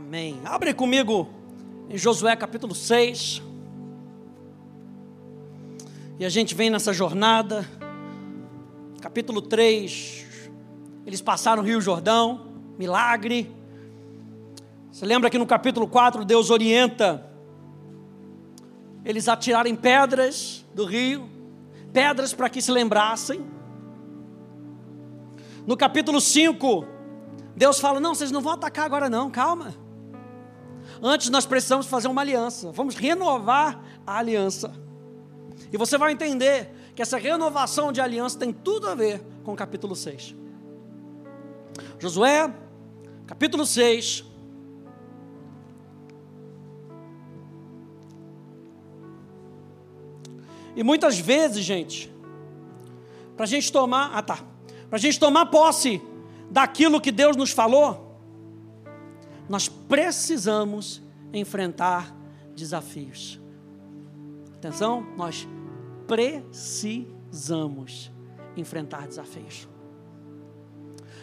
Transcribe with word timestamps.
Amém. 0.00 0.40
Abre 0.46 0.72
comigo 0.72 1.28
em 1.90 1.98
Josué 1.98 2.34
capítulo 2.34 2.74
6. 2.74 3.42
E 6.18 6.24
a 6.24 6.28
gente 6.30 6.54
vem 6.54 6.70
nessa 6.70 6.90
jornada. 6.90 7.68
Capítulo 9.02 9.42
3. 9.42 10.26
Eles 11.04 11.20
passaram 11.20 11.62
o 11.62 11.66
Rio 11.66 11.82
Jordão, 11.82 12.46
milagre. 12.78 13.54
Você 14.90 15.04
lembra 15.04 15.28
que 15.28 15.36
no 15.36 15.44
capítulo 15.44 15.86
4 15.86 16.24
Deus 16.24 16.48
orienta 16.48 17.30
eles 19.04 19.28
a 19.28 19.36
tirarem 19.36 19.76
pedras 19.76 20.64
do 20.74 20.86
rio, 20.86 21.28
pedras 21.92 22.32
para 22.32 22.48
que 22.48 22.62
se 22.62 22.72
lembrassem. 22.72 23.44
No 25.66 25.76
capítulo 25.76 26.22
5, 26.22 26.86
Deus 27.54 27.78
fala: 27.78 28.00
Não, 28.00 28.14
vocês 28.14 28.30
não 28.30 28.40
vão 28.40 28.54
atacar 28.54 28.86
agora, 28.86 29.10
não, 29.10 29.30
calma. 29.30 29.89
Antes 31.02 31.30
nós 31.30 31.46
precisamos 31.46 31.86
fazer 31.86 32.08
uma 32.08 32.20
aliança, 32.20 32.70
vamos 32.72 32.94
renovar 32.94 33.82
a 34.06 34.18
aliança. 34.18 34.72
E 35.72 35.76
você 35.76 35.96
vai 35.96 36.12
entender 36.12 36.70
que 36.94 37.00
essa 37.00 37.16
renovação 37.16 37.90
de 37.90 38.00
aliança 38.00 38.38
tem 38.38 38.52
tudo 38.52 38.88
a 38.88 38.94
ver 38.94 39.22
com 39.42 39.52
o 39.52 39.56
capítulo 39.56 39.96
6. 39.96 40.34
Josué, 41.98 42.52
capítulo 43.26 43.64
6. 43.64 44.24
E 50.76 50.82
muitas 50.82 51.18
vezes, 51.18 51.64
gente, 51.64 52.12
para 53.36 53.44
a 53.44 53.48
gente 53.48 53.72
tomar, 53.72 54.10
ah 54.14 54.22
tá, 54.22 54.38
para 54.88 54.96
a 54.96 55.00
gente 55.00 55.18
tomar 55.18 55.46
posse 55.46 56.02
daquilo 56.50 57.00
que 57.00 57.10
Deus 57.12 57.36
nos 57.36 57.52
falou, 57.52 58.09
nós 59.50 59.68
precisamos 59.68 61.02
enfrentar 61.32 62.16
desafios. 62.54 63.40
Atenção, 64.54 65.04
nós 65.16 65.48
precisamos 66.06 67.32
enfrentar 68.56 69.08
desafios. 69.08 69.68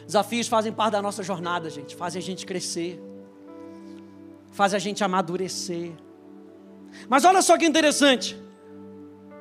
Desafios 0.05 0.49
fazem 0.49 0.73
parte 0.73 0.91
da 0.91 1.01
nossa 1.01 1.23
jornada, 1.23 1.69
gente, 1.69 1.95
fazem 1.95 2.21
a 2.21 2.23
gente 2.23 2.45
crescer, 2.45 3.01
fazem 4.51 4.75
a 4.75 4.79
gente 4.79 5.01
amadurecer. 5.05 5.93
Mas 7.07 7.23
olha 7.23 7.41
só 7.41 7.57
que 7.57 7.65
interessante, 7.65 8.37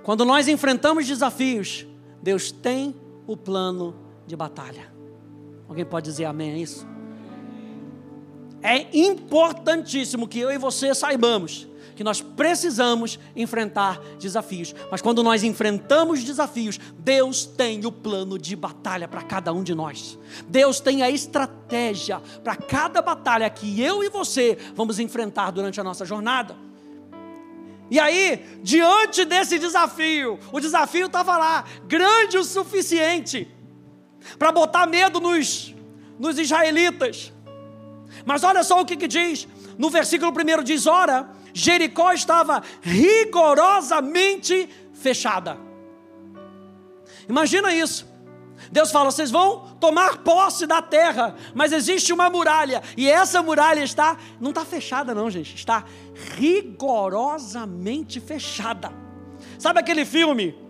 quando 0.04 0.24
nós 0.24 0.46
enfrentamos 0.46 1.08
desafios, 1.08 1.84
Deus 2.22 2.52
tem 2.52 2.94
o 3.26 3.36
plano 3.36 3.96
de 4.28 4.36
batalha. 4.36 4.94
Alguém 5.68 5.84
pode 5.84 6.08
dizer 6.08 6.26
amém 6.26 6.52
a 6.52 6.58
isso? 6.58 6.95
É 8.66 8.88
importantíssimo 8.92 10.26
que 10.26 10.40
eu 10.40 10.50
e 10.50 10.58
você 10.58 10.92
saibamos 10.92 11.68
que 11.94 12.02
nós 12.02 12.20
precisamos 12.20 13.16
enfrentar 13.34 14.00
desafios. 14.18 14.74
Mas 14.90 15.00
quando 15.00 15.22
nós 15.22 15.44
enfrentamos 15.44 16.24
desafios, 16.24 16.78
Deus 16.98 17.46
tem 17.46 17.86
o 17.86 17.92
plano 17.92 18.36
de 18.36 18.56
batalha 18.56 19.06
para 19.06 19.22
cada 19.22 19.52
um 19.52 19.62
de 19.62 19.72
nós. 19.72 20.18
Deus 20.48 20.80
tem 20.80 21.00
a 21.02 21.08
estratégia 21.08 22.20
para 22.42 22.56
cada 22.56 23.00
batalha 23.00 23.48
que 23.48 23.80
eu 23.80 24.02
e 24.02 24.10
você 24.10 24.58
vamos 24.74 24.98
enfrentar 24.98 25.52
durante 25.52 25.80
a 25.80 25.84
nossa 25.84 26.04
jornada. 26.04 26.56
E 27.88 28.00
aí, 28.00 28.58
diante 28.64 29.24
desse 29.24 29.60
desafio, 29.60 30.40
o 30.50 30.58
desafio 30.58 31.06
estava 31.06 31.38
lá, 31.38 31.64
grande 31.86 32.36
o 32.36 32.42
suficiente 32.42 33.48
para 34.40 34.50
botar 34.50 34.88
medo 34.88 35.20
nos, 35.20 35.72
nos 36.18 36.36
israelitas. 36.36 37.32
Mas 38.26 38.44
olha 38.44 38.62
só 38.64 38.80
o 38.80 38.84
que, 38.84 38.96
que 38.96 39.06
diz, 39.06 39.48
no 39.78 39.88
versículo 39.88 40.32
1 40.32 40.64
diz: 40.64 40.86
Ora, 40.86 41.30
Jericó 41.54 42.12
estava 42.12 42.62
rigorosamente 42.82 44.68
fechada. 44.92 45.56
Imagina 47.28 47.72
isso. 47.72 48.06
Deus 48.70 48.90
fala: 48.90 49.12
vocês 49.12 49.30
vão 49.30 49.76
tomar 49.78 50.18
posse 50.18 50.66
da 50.66 50.82
terra, 50.82 51.36
mas 51.54 51.72
existe 51.72 52.12
uma 52.12 52.28
muralha, 52.28 52.82
e 52.96 53.08
essa 53.08 53.40
muralha 53.42 53.84
está, 53.84 54.16
não 54.40 54.50
está 54.50 54.64
fechada, 54.64 55.14
não, 55.14 55.30
gente, 55.30 55.54
está 55.54 55.84
rigorosamente 56.36 58.18
fechada. 58.20 58.92
Sabe 59.58 59.78
aquele 59.78 60.04
filme 60.04 60.65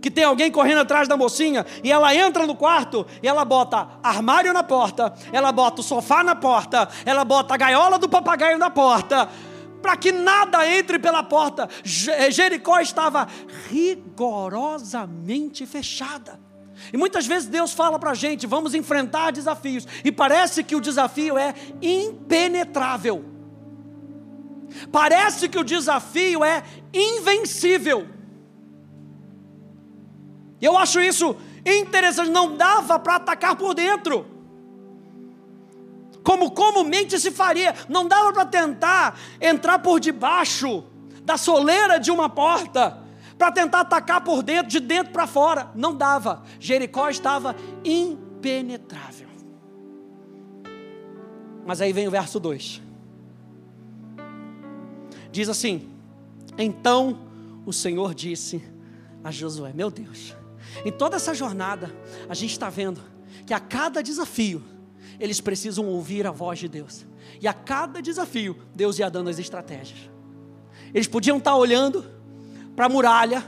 que 0.00 0.10
tem 0.10 0.24
alguém 0.24 0.50
correndo 0.50 0.80
atrás 0.80 1.06
da 1.06 1.16
mocinha 1.16 1.64
e 1.84 1.92
ela 1.92 2.14
entra 2.14 2.46
no 2.46 2.54
quarto 2.54 3.06
e 3.22 3.28
ela 3.28 3.44
bota 3.44 3.88
armário 4.02 4.52
na 4.52 4.62
porta, 4.62 5.14
ela 5.32 5.52
bota 5.52 5.80
o 5.80 5.84
sofá 5.84 6.24
na 6.24 6.34
porta, 6.34 6.88
ela 7.04 7.24
bota 7.24 7.54
a 7.54 7.56
gaiola 7.56 7.98
do 7.98 8.08
papagaio 8.08 8.58
na 8.58 8.70
porta, 8.70 9.28
para 9.82 9.96
que 9.96 10.12
nada 10.12 10.66
entre 10.70 10.98
pela 10.98 11.22
porta. 11.22 11.68
Eh, 12.08 12.30
Jericó 12.30 12.80
estava 12.80 13.26
rigorosamente 13.70 15.66
fechada. 15.66 16.38
E 16.92 16.96
muitas 16.96 17.26
vezes 17.26 17.48
Deus 17.48 17.72
fala 17.72 17.98
para 17.98 18.12
a 18.12 18.14
gente: 18.14 18.46
vamos 18.46 18.74
enfrentar 18.74 19.32
desafios, 19.32 19.86
e 20.04 20.10
parece 20.10 20.64
que 20.64 20.74
o 20.74 20.80
desafio 20.80 21.36
é 21.36 21.54
impenetrável, 21.82 23.24
parece 24.90 25.48
que 25.48 25.58
o 25.58 25.64
desafio 25.64 26.42
é 26.44 26.62
invencível. 26.92 28.19
Eu 30.60 30.76
acho 30.76 31.00
isso 31.00 31.36
interessante, 31.64 32.30
não 32.30 32.56
dava 32.56 32.98
para 32.98 33.16
atacar 33.16 33.56
por 33.56 33.74
dentro 33.74 34.40
como 36.22 36.50
comumente 36.50 37.18
se 37.18 37.30
faria. 37.30 37.74
Não 37.88 38.06
dava 38.06 38.32
para 38.32 38.44
tentar 38.46 39.18
entrar 39.40 39.78
por 39.78 40.00
debaixo 40.00 40.84
da 41.22 41.36
soleira 41.36 41.98
de 41.98 42.10
uma 42.10 42.28
porta, 42.28 42.98
para 43.38 43.52
tentar 43.52 43.80
atacar 43.80 44.22
por 44.22 44.42
dentro, 44.42 44.68
de 44.68 44.80
dentro 44.80 45.12
para 45.12 45.26
fora. 45.26 45.70
Não 45.74 45.94
dava. 45.94 46.42
Jericó 46.58 47.08
estava 47.08 47.56
impenetrável. 47.84 49.28
Mas 51.66 51.80
aí 51.80 51.92
vem 51.92 52.08
o 52.08 52.10
verso 52.10 52.38
2. 52.38 52.82
Diz 55.32 55.48
assim: 55.48 55.88
Então 56.58 57.18
o 57.64 57.72
Senhor 57.72 58.14
disse 58.14 58.62
a 59.22 59.30
Josué: 59.30 59.72
Meu 59.72 59.90
Deus, 59.90 60.34
em 60.84 60.92
toda 60.92 61.16
essa 61.16 61.34
jornada, 61.34 61.94
a 62.28 62.34
gente 62.34 62.52
está 62.52 62.68
vendo 62.70 63.00
que 63.46 63.54
a 63.54 63.60
cada 63.60 64.02
desafio, 64.02 64.62
eles 65.18 65.40
precisam 65.40 65.86
ouvir 65.86 66.26
a 66.26 66.30
voz 66.30 66.58
de 66.58 66.68
Deus. 66.68 67.06
E 67.40 67.48
a 67.48 67.52
cada 67.52 68.00
desafio, 68.00 68.56
Deus 68.74 68.98
ia 68.98 69.10
dando 69.10 69.30
as 69.30 69.38
estratégias. 69.38 70.10
Eles 70.92 71.06
podiam 71.06 71.38
estar 71.38 71.54
olhando 71.56 72.04
para 72.74 72.86
a 72.86 72.88
muralha 72.88 73.44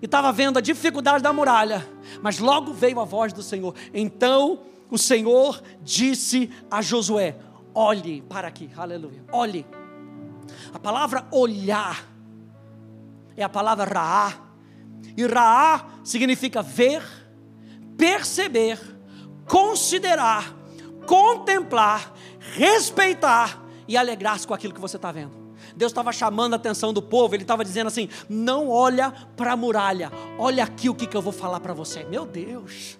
e 0.00 0.04
estava 0.04 0.30
vendo 0.32 0.58
a 0.58 0.60
dificuldade 0.60 1.22
da 1.22 1.32
muralha, 1.32 1.86
mas 2.22 2.38
logo 2.38 2.72
veio 2.72 3.00
a 3.00 3.04
voz 3.04 3.32
do 3.32 3.42
Senhor. 3.42 3.74
Então 3.92 4.60
o 4.90 4.98
Senhor 4.98 5.62
disse 5.82 6.50
a 6.70 6.82
Josué: 6.82 7.36
Olhe 7.74 8.22
para 8.22 8.48
aqui, 8.48 8.70
aleluia, 8.76 9.24
olhe. 9.32 9.66
A 10.72 10.78
palavra 10.78 11.26
olhar 11.30 12.06
é 13.36 13.42
a 13.42 13.48
palavra 13.48 13.84
raá, 13.84 14.32
e 15.16 15.26
raá 15.26 15.86
significa 16.04 16.62
ver, 16.62 17.02
perceber, 17.96 18.78
considerar 19.46 20.56
contemplar, 21.06 22.12
respeitar 22.54 23.64
e 23.88 23.96
alegrar-se 23.96 24.46
com 24.46 24.52
aquilo 24.52 24.74
que 24.74 24.80
você 24.80 24.96
está 24.96 25.10
vendo. 25.12 25.46
Deus 25.74 25.92
estava 25.92 26.12
chamando 26.12 26.54
a 26.54 26.56
atenção 26.56 26.92
do 26.92 27.00
povo, 27.00 27.34
Ele 27.34 27.42
estava 27.42 27.64
dizendo 27.64 27.86
assim: 27.86 28.08
não 28.28 28.68
olha 28.68 29.10
para 29.36 29.52
a 29.52 29.56
muralha, 29.56 30.10
olha 30.38 30.64
aqui 30.64 30.90
o 30.90 30.94
que, 30.94 31.06
que 31.06 31.16
eu 31.16 31.22
vou 31.22 31.32
falar 31.32 31.60
para 31.60 31.72
você. 31.72 32.04
Meu 32.04 32.26
Deus. 32.26 32.98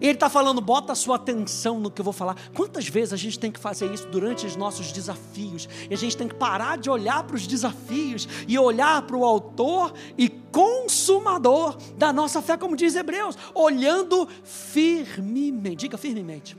E 0.00 0.06
ele 0.06 0.14
está 0.14 0.28
falando, 0.28 0.60
bota 0.60 0.92
a 0.92 0.96
sua 0.96 1.16
atenção 1.16 1.78
no 1.80 1.90
que 1.90 2.00
eu 2.00 2.04
vou 2.04 2.12
falar. 2.12 2.36
Quantas 2.54 2.88
vezes 2.88 3.12
a 3.12 3.16
gente 3.16 3.38
tem 3.38 3.50
que 3.50 3.60
fazer 3.60 3.92
isso 3.92 4.06
durante 4.08 4.46
os 4.46 4.56
nossos 4.56 4.92
desafios? 4.92 5.68
E 5.88 5.94
a 5.94 5.96
gente 5.96 6.16
tem 6.16 6.28
que 6.28 6.34
parar 6.34 6.78
de 6.78 6.90
olhar 6.90 7.22
para 7.24 7.36
os 7.36 7.46
desafios 7.46 8.28
e 8.46 8.58
olhar 8.58 9.02
para 9.02 9.16
o 9.16 9.24
autor 9.24 9.92
e 10.16 10.28
consumador 10.28 11.76
da 11.96 12.12
nossa 12.12 12.40
fé, 12.42 12.56
como 12.56 12.76
diz 12.76 12.94
Hebreus, 12.94 13.36
olhando 13.54 14.28
firmemente. 14.42 15.76
Diga 15.76 15.98
firmemente 15.98 16.56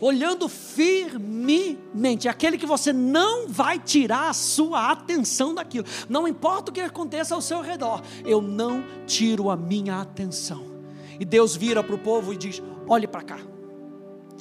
olhando 0.00 0.48
firmemente, 0.48 2.28
aquele 2.28 2.58
que 2.58 2.66
você 2.66 2.92
não 2.92 3.48
vai 3.48 3.78
tirar 3.78 4.28
a 4.28 4.34
sua 4.34 4.90
atenção 4.90 5.54
daquilo, 5.54 5.86
não 6.08 6.28
importa 6.28 6.70
o 6.70 6.74
que 6.74 6.80
aconteça 6.80 7.34
ao 7.34 7.40
seu 7.40 7.60
redor, 7.60 8.02
eu 8.24 8.42
não 8.42 8.84
tiro 9.06 9.50
a 9.50 9.56
minha 9.56 10.00
atenção. 10.00 10.73
E 11.18 11.24
Deus 11.24 11.54
vira 11.56 11.82
para 11.82 11.94
o 11.94 11.98
povo 11.98 12.32
e 12.32 12.36
diz: 12.36 12.62
olhe 12.88 13.06
para 13.06 13.22
cá, 13.22 13.38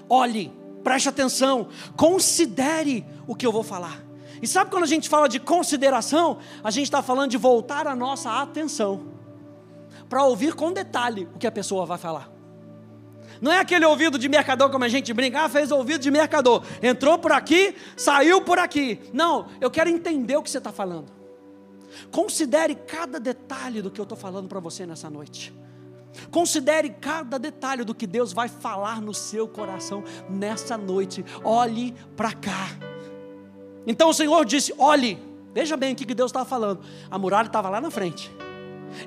olhe, 0.09 0.51
preste 0.83 1.09
atenção, 1.09 1.67
considere 1.95 3.05
o 3.27 3.35
que 3.35 3.45
eu 3.45 3.51
vou 3.51 3.63
falar. 3.63 4.03
E 4.41 4.47
sabe 4.47 4.69
quando 4.69 4.83
a 4.83 4.87
gente 4.87 5.07
fala 5.07 5.29
de 5.29 5.39
consideração, 5.39 6.39
a 6.63 6.69
gente 6.69 6.85
está 6.85 7.01
falando 7.01 7.31
de 7.31 7.37
voltar 7.37 7.87
a 7.87 7.95
nossa 7.95 8.41
atenção 8.41 9.13
para 10.09 10.23
ouvir 10.23 10.53
com 10.53 10.71
detalhe 10.71 11.29
o 11.33 11.39
que 11.39 11.47
a 11.47 11.51
pessoa 11.51 11.85
vai 11.85 11.97
falar. 11.97 12.29
Não 13.41 13.51
é 13.51 13.59
aquele 13.59 13.85
ouvido 13.85 14.17
de 14.17 14.29
mercador 14.29 14.69
como 14.69 14.83
a 14.83 14.89
gente 14.89 15.13
brinca, 15.13 15.41
ah, 15.41 15.49
fez 15.49 15.71
ouvido 15.71 16.01
de 16.01 16.11
mercador, 16.11 16.63
entrou 16.81 17.17
por 17.17 17.31
aqui, 17.31 17.75
saiu 17.95 18.41
por 18.41 18.59
aqui. 18.59 18.99
Não, 19.11 19.47
eu 19.59 19.71
quero 19.71 19.89
entender 19.89 20.35
o 20.35 20.43
que 20.43 20.49
você 20.49 20.59
está 20.59 20.71
falando. 20.71 21.11
Considere 22.11 22.75
cada 22.75 23.19
detalhe 23.19 23.81
do 23.81 23.91
que 23.91 23.99
eu 23.99 24.03
estou 24.03 24.17
falando 24.17 24.47
para 24.47 24.59
você 24.59 24.85
nessa 24.85 25.09
noite. 25.09 25.53
Considere 26.31 26.89
cada 26.89 27.37
detalhe 27.37 27.83
do 27.83 27.95
que 27.95 28.07
Deus 28.07 28.33
vai 28.33 28.47
falar 28.47 29.01
no 29.01 29.13
seu 29.13 29.47
coração 29.47 30.03
nessa 30.29 30.77
noite. 30.77 31.23
Olhe 31.43 31.93
para 32.15 32.33
cá. 32.33 32.69
Então 33.85 34.09
o 34.09 34.13
Senhor 34.13 34.45
disse: 34.45 34.73
olhe, 34.77 35.19
veja 35.53 35.75
bem 35.75 35.93
o 35.93 35.95
que 35.95 36.13
Deus 36.13 36.29
estava 36.29 36.45
falando. 36.45 36.81
A 37.09 37.17
muralha 37.17 37.47
estava 37.47 37.69
lá 37.69 37.81
na 37.81 37.91
frente. 37.91 38.31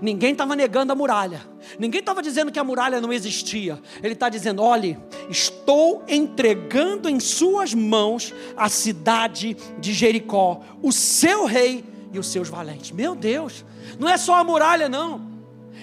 Ninguém 0.02 0.32
estava 0.32 0.56
negando 0.56 0.92
a 0.92 0.96
muralha. 0.96 1.40
Ninguém 1.78 2.00
estava 2.00 2.20
dizendo 2.20 2.50
que 2.50 2.58
a 2.58 2.64
muralha 2.64 3.00
não 3.00 3.12
existia. 3.12 3.80
Ele 4.02 4.14
está 4.14 4.28
dizendo: 4.28 4.62
olhe, 4.62 4.98
estou 5.30 6.02
entregando 6.08 7.08
em 7.08 7.20
suas 7.20 7.72
mãos 7.72 8.34
a 8.56 8.68
cidade 8.68 9.56
de 9.78 9.92
Jericó, 9.92 10.60
o 10.82 10.92
seu 10.92 11.44
rei 11.46 11.84
e 12.12 12.18
os 12.18 12.26
seus 12.28 12.48
valentes. 12.48 12.90
Meu 12.90 13.14
Deus, 13.14 13.64
não 13.98 14.08
é 14.08 14.16
só 14.16 14.34
a 14.34 14.44
muralha, 14.44 14.88
não. 14.88 15.35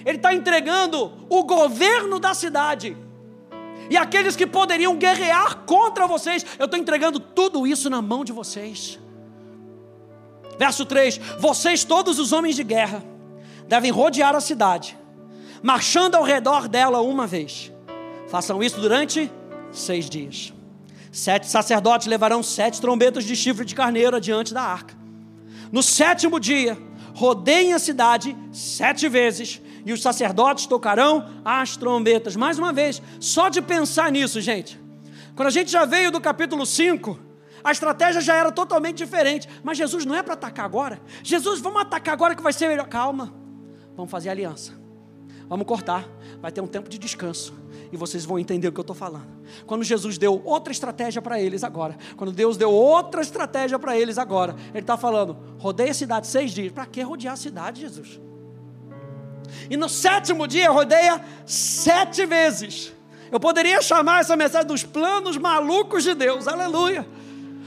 Ele 0.04 0.16
está 0.16 0.34
entregando 0.34 1.12
o 1.28 1.44
governo 1.44 2.18
da 2.18 2.34
cidade. 2.34 2.96
E 3.90 3.96
aqueles 3.96 4.34
que 4.34 4.46
poderiam 4.46 4.96
guerrear 4.96 5.58
contra 5.66 6.06
vocês, 6.06 6.44
eu 6.58 6.64
estou 6.64 6.78
entregando 6.78 7.20
tudo 7.20 7.66
isso 7.66 7.90
na 7.90 8.00
mão 8.00 8.24
de 8.24 8.32
vocês. 8.32 8.98
Verso 10.58 10.84
3: 10.84 11.18
Vocês, 11.38 11.84
todos 11.84 12.18
os 12.18 12.32
homens 12.32 12.56
de 12.56 12.64
guerra, 12.64 13.04
devem 13.66 13.90
rodear 13.90 14.34
a 14.34 14.40
cidade, 14.40 14.96
marchando 15.62 16.14
ao 16.14 16.22
redor 16.22 16.68
dela 16.68 17.00
uma 17.00 17.26
vez. 17.26 17.72
Façam 18.28 18.62
isso 18.62 18.80
durante 18.80 19.30
seis 19.70 20.08
dias. 20.08 20.52
Sete 21.12 21.46
sacerdotes 21.46 22.06
levarão 22.06 22.42
sete 22.42 22.80
trombetas 22.80 23.24
de 23.24 23.36
chifre 23.36 23.64
de 23.64 23.74
carneiro 23.74 24.16
adiante 24.16 24.52
da 24.52 24.62
arca. 24.62 24.96
No 25.70 25.82
sétimo 25.82 26.40
dia, 26.40 26.76
rodeiem 27.14 27.72
a 27.72 27.78
cidade 27.78 28.36
sete 28.52 29.08
vezes, 29.08 29.60
e 29.84 29.92
os 29.92 30.00
sacerdotes 30.00 30.66
tocarão 30.66 31.28
as 31.44 31.76
trombetas. 31.76 32.36
Mais 32.36 32.58
uma 32.58 32.72
vez, 32.72 33.02
só 33.20 33.48
de 33.48 33.60
pensar 33.60 34.10
nisso, 34.10 34.40
gente. 34.40 34.80
Quando 35.34 35.48
a 35.48 35.50
gente 35.50 35.70
já 35.70 35.84
veio 35.84 36.10
do 36.10 36.20
capítulo 36.20 36.64
5, 36.64 37.18
a 37.62 37.72
estratégia 37.72 38.20
já 38.20 38.34
era 38.36 38.52
totalmente 38.52 38.98
diferente. 38.98 39.48
Mas 39.62 39.78
Jesus 39.78 40.04
não 40.04 40.14
é 40.14 40.22
para 40.22 40.34
atacar 40.34 40.64
agora. 40.64 41.00
Jesus, 41.22 41.60
vamos 41.60 41.80
atacar 41.80 42.14
agora 42.14 42.34
que 42.34 42.42
vai 42.42 42.52
ser 42.52 42.68
melhor. 42.68 42.86
Calma. 42.86 43.34
Vamos 43.96 44.10
fazer 44.10 44.28
aliança. 44.28 44.72
Vamos 45.48 45.66
cortar. 45.66 46.06
Vai 46.40 46.52
ter 46.52 46.60
um 46.60 46.66
tempo 46.66 46.88
de 46.88 46.98
descanso. 46.98 47.54
E 47.90 47.96
vocês 47.96 48.24
vão 48.24 48.38
entender 48.38 48.68
o 48.68 48.72
que 48.72 48.78
eu 48.78 48.82
estou 48.82 48.96
falando. 48.96 49.26
Quando 49.66 49.82
Jesus 49.82 50.18
deu 50.18 50.42
outra 50.44 50.72
estratégia 50.72 51.22
para 51.22 51.40
eles 51.40 51.64
agora. 51.64 51.96
Quando 52.16 52.32
Deus 52.32 52.56
deu 52.56 52.70
outra 52.70 53.22
estratégia 53.22 53.78
para 53.78 53.96
eles 53.96 54.18
agora. 54.18 54.54
Ele 54.70 54.80
está 54.80 54.96
falando: 54.96 55.36
rodeia 55.58 55.90
a 55.90 55.94
cidade 55.94 56.26
seis 56.26 56.52
dias. 56.52 56.72
Para 56.72 56.86
que 56.86 57.02
rodear 57.02 57.34
a 57.34 57.36
cidade, 57.36 57.80
Jesus? 57.80 58.20
E 59.70 59.76
no 59.76 59.88
sétimo 59.88 60.46
dia 60.46 60.70
rodeia 60.70 61.20
sete 61.46 62.26
vezes. 62.26 62.92
Eu 63.30 63.40
poderia 63.40 63.82
chamar 63.82 64.20
essa 64.20 64.36
mensagem 64.36 64.66
dos 64.66 64.84
planos 64.84 65.36
malucos 65.36 66.04
de 66.04 66.14
Deus. 66.14 66.46
Aleluia 66.46 67.06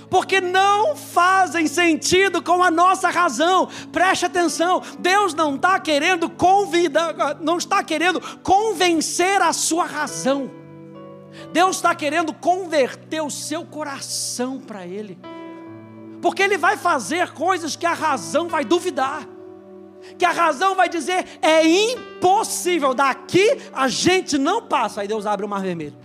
porque 0.09 0.39
não 0.39 0.95
fazem 0.95 1.67
sentido 1.67 2.41
com 2.41 2.63
a 2.63 2.71
nossa 2.71 3.09
razão. 3.09 3.67
Preste 3.91 4.25
atenção, 4.25 4.81
Deus 4.99 5.33
não 5.33 5.55
está 5.55 5.79
querendo 5.79 6.29
convidar, 6.29 7.37
não 7.41 7.57
está 7.57 7.83
querendo 7.83 8.21
convencer 8.39 9.41
a 9.41 9.53
sua 9.53 9.85
razão. 9.85 10.49
Deus 11.51 11.75
está 11.75 11.93
querendo 11.93 12.33
converter 12.33 13.21
o 13.21 13.29
seu 13.29 13.63
coração 13.65 14.59
para 14.59 14.87
Ele, 14.87 15.19
porque 16.21 16.41
Ele 16.41 16.57
vai 16.57 16.77
fazer 16.77 17.31
coisas 17.31 17.75
que 17.75 17.85
a 17.85 17.93
razão 17.93 18.47
vai 18.47 18.65
duvidar, 18.65 19.27
que 20.18 20.25
a 20.25 20.31
razão 20.31 20.75
vai 20.75 20.88
dizer 20.89 21.25
é 21.42 21.65
impossível, 21.65 22.94
daqui 22.94 23.57
a 23.74 23.88
gente 23.88 24.38
não 24.38 24.62
passa. 24.62 25.01
Aí 25.01 25.07
Deus 25.07 25.25
abre 25.25 25.45
o 25.45 25.50
mar 25.50 25.62
vermelho. 25.62 25.95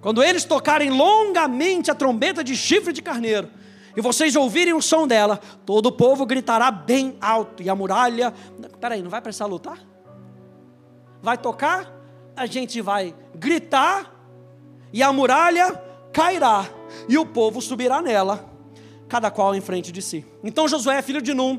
Quando 0.00 0.22
eles 0.22 0.44
tocarem 0.44 0.90
longamente 0.90 1.90
a 1.90 1.94
trombeta 1.94 2.42
de 2.42 2.56
chifre 2.56 2.92
de 2.92 3.02
carneiro, 3.02 3.50
e 3.96 4.00
vocês 4.00 4.36
ouvirem 4.36 4.72
o 4.72 4.80
som 4.80 5.06
dela, 5.06 5.38
todo 5.66 5.86
o 5.86 5.92
povo 5.92 6.24
gritará 6.24 6.70
bem 6.70 7.16
alto, 7.20 7.62
e 7.62 7.68
a 7.68 7.74
muralha. 7.74 8.32
Peraí, 8.80 9.02
não 9.02 9.10
vai 9.10 9.20
precisar 9.20 9.46
lutar? 9.46 9.78
Vai 11.20 11.36
tocar, 11.36 11.92
a 12.34 12.46
gente 12.46 12.80
vai 12.80 13.14
gritar, 13.34 14.14
e 14.92 15.02
a 15.02 15.12
muralha 15.12 15.74
cairá, 16.12 16.64
e 17.08 17.18
o 17.18 17.26
povo 17.26 17.60
subirá 17.60 18.00
nela, 18.00 18.49
cada 19.10 19.30
qual 19.30 19.54
em 19.54 19.60
frente 19.60 19.92
de 19.92 20.00
si. 20.00 20.24
Então 20.42 20.66
Josué, 20.66 21.02
filho 21.02 21.20
de 21.20 21.34
Num, 21.34 21.58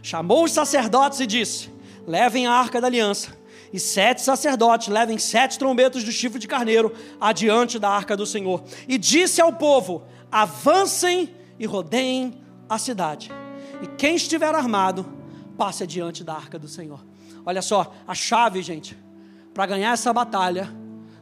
chamou 0.00 0.44
os 0.44 0.52
sacerdotes 0.52 1.18
e 1.18 1.26
disse: 1.26 1.70
Levem 2.06 2.46
a 2.46 2.52
arca 2.52 2.80
da 2.80 2.86
aliança 2.86 3.42
e 3.74 3.80
sete 3.80 4.22
sacerdotes 4.22 4.86
levem 4.86 5.18
sete 5.18 5.58
trombetas 5.58 6.04
do 6.04 6.12
chifre 6.12 6.38
de 6.38 6.46
carneiro 6.46 6.94
adiante 7.20 7.76
da 7.76 7.90
arca 7.90 8.16
do 8.16 8.24
Senhor. 8.24 8.62
E 8.86 8.96
disse 8.96 9.40
ao 9.40 9.52
povo: 9.52 10.04
avancem 10.30 11.34
e 11.58 11.66
rodeiem 11.66 12.40
a 12.68 12.78
cidade. 12.78 13.32
E 13.82 13.88
quem 13.98 14.14
estiver 14.14 14.54
armado, 14.54 15.04
passe 15.58 15.82
adiante 15.82 16.22
da 16.22 16.34
arca 16.34 16.56
do 16.56 16.68
Senhor. 16.68 17.04
Olha 17.44 17.60
só, 17.60 17.92
a 18.06 18.14
chave, 18.14 18.62
gente, 18.62 18.96
para 19.52 19.66
ganhar 19.66 19.92
essa 19.92 20.12
batalha 20.12 20.72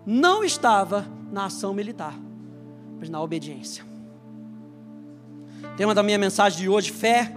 não 0.04 0.44
estava 0.44 1.06
na 1.30 1.46
ação 1.46 1.72
militar, 1.72 2.14
mas 2.98 3.08
na 3.08 3.22
obediência. 3.22 3.92
Tema 5.76 5.94
da 5.94 6.03
minha 6.03 6.19
mensagem 6.19 6.61
de 6.61 6.69
hoje: 6.69 6.91
fé 6.91 7.35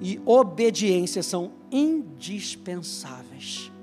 e 0.00 0.20
obediência 0.24 1.22
são 1.22 1.52
indispensáveis 1.70 3.74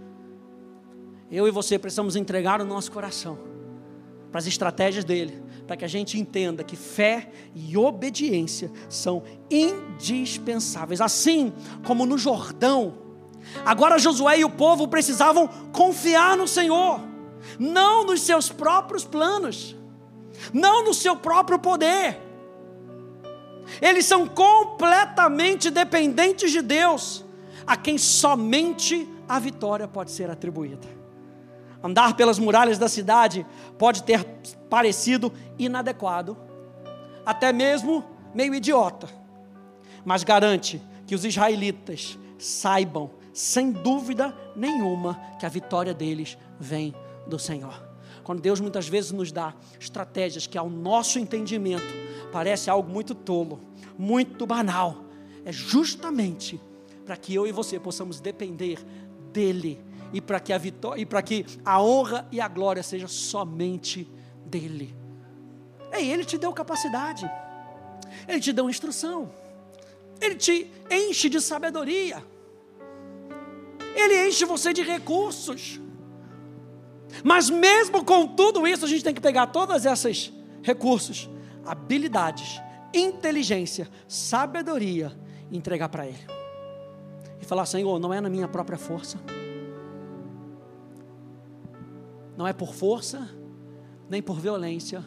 eu 1.31 1.47
e 1.47 1.51
você 1.51 1.79
precisamos 1.79 2.17
entregar 2.17 2.59
o 2.59 2.65
nosso 2.65 2.91
coração 2.91 3.39
para 4.29 4.39
as 4.39 4.47
estratégias 4.47 5.05
dele, 5.05 5.41
para 5.65 5.77
que 5.77 5.85
a 5.85 5.87
gente 5.87 6.19
entenda 6.19 6.63
que 6.63 6.75
fé 6.75 7.29
e 7.55 7.77
obediência 7.77 8.69
são 8.89 9.23
indispensáveis. 9.49 10.99
Assim 10.99 11.53
como 11.85 12.05
no 12.05 12.17
Jordão, 12.17 12.97
agora 13.65 13.97
Josué 13.97 14.39
e 14.39 14.45
o 14.45 14.49
povo 14.49 14.89
precisavam 14.89 15.47
confiar 15.71 16.35
no 16.35 16.47
Senhor, 16.47 16.99
não 17.57 18.05
nos 18.05 18.21
seus 18.21 18.49
próprios 18.49 19.05
planos, 19.05 19.75
não 20.53 20.83
no 20.83 20.93
seu 20.93 21.15
próprio 21.15 21.59
poder. 21.59 22.19
Eles 23.79 24.05
são 24.05 24.27
completamente 24.27 25.69
dependentes 25.69 26.51
de 26.51 26.61
Deus, 26.61 27.23
a 27.65 27.77
quem 27.77 27.97
somente 27.97 29.07
a 29.29 29.39
vitória 29.39 29.87
pode 29.87 30.11
ser 30.11 30.29
atribuída. 30.29 30.87
Andar 31.83 32.15
pelas 32.15 32.37
muralhas 32.37 32.77
da 32.77 32.89
cidade 32.89 33.45
pode 33.77 34.03
ter 34.03 34.23
parecido 34.69 35.31
inadequado, 35.57 36.37
até 37.25 37.51
mesmo 37.51 38.03
meio 38.33 38.53
idiota, 38.53 39.07
mas 40.03 40.23
garante 40.23 40.81
que 41.05 41.15
os 41.15 41.25
israelitas 41.25 42.17
saibam, 42.37 43.11
sem 43.33 43.71
dúvida 43.71 44.35
nenhuma, 44.55 45.19
que 45.39 45.45
a 45.45 45.49
vitória 45.49 45.93
deles 45.93 46.37
vem 46.59 46.93
do 47.27 47.39
Senhor. 47.39 47.90
Quando 48.23 48.41
Deus 48.41 48.59
muitas 48.59 48.87
vezes 48.87 49.11
nos 49.11 49.31
dá 49.31 49.53
estratégias 49.79 50.47
que 50.47 50.57
ao 50.57 50.69
nosso 50.69 51.19
entendimento 51.19 51.93
parece 52.31 52.69
algo 52.69 52.89
muito 52.89 53.13
tolo, 53.13 53.59
muito 53.97 54.45
banal, 54.45 55.03
é 55.43 55.51
justamente 55.51 56.59
para 57.05 57.17
que 57.17 57.33
eu 57.33 57.47
e 57.47 57.51
você 57.51 57.79
possamos 57.79 58.19
depender 58.19 58.79
dele 59.31 59.79
e 60.13 60.21
para 60.21 60.39
que 60.39 60.53
a 60.53 60.57
vitória 60.57 61.01
e 61.01 61.05
para 61.05 61.21
que 61.21 61.45
a 61.65 61.81
honra 61.81 62.27
e 62.31 62.39
a 62.39 62.47
glória 62.47 62.83
seja 62.83 63.07
somente 63.07 64.07
dele. 64.45 64.95
É 65.91 66.03
ele 66.03 66.23
te 66.23 66.37
deu 66.37 66.53
capacidade. 66.53 67.29
Ele 68.27 68.39
te 68.39 68.53
deu 68.53 68.69
instrução. 68.69 69.31
Ele 70.19 70.35
te 70.35 70.71
enche 70.89 71.27
de 71.29 71.41
sabedoria. 71.41 72.23
Ele 73.95 74.27
enche 74.27 74.45
você 74.45 74.71
de 74.73 74.83
recursos. 74.83 75.79
Mas 77.23 77.49
mesmo 77.49 78.03
com 78.03 78.27
tudo 78.27 78.67
isso, 78.67 78.85
a 78.85 78.87
gente 78.87 79.03
tem 79.03 79.13
que 79.13 79.21
pegar 79.21 79.47
todos 79.47 79.85
esses 79.85 80.31
recursos, 80.61 81.29
habilidades, 81.65 82.61
inteligência, 82.93 83.89
sabedoria 84.07 85.17
e 85.49 85.57
entregar 85.57 85.89
para 85.89 86.07
Ele. 86.07 86.25
E 87.39 87.45
falar, 87.45 87.65
Senhor, 87.65 87.99
não 87.99 88.13
é 88.13 88.21
na 88.21 88.29
minha 88.29 88.47
própria 88.47 88.77
força 88.77 89.19
não 92.41 92.47
é 92.47 92.53
por 92.53 92.73
força, 92.73 93.29
nem 94.09 94.19
por 94.19 94.39
violência, 94.39 95.05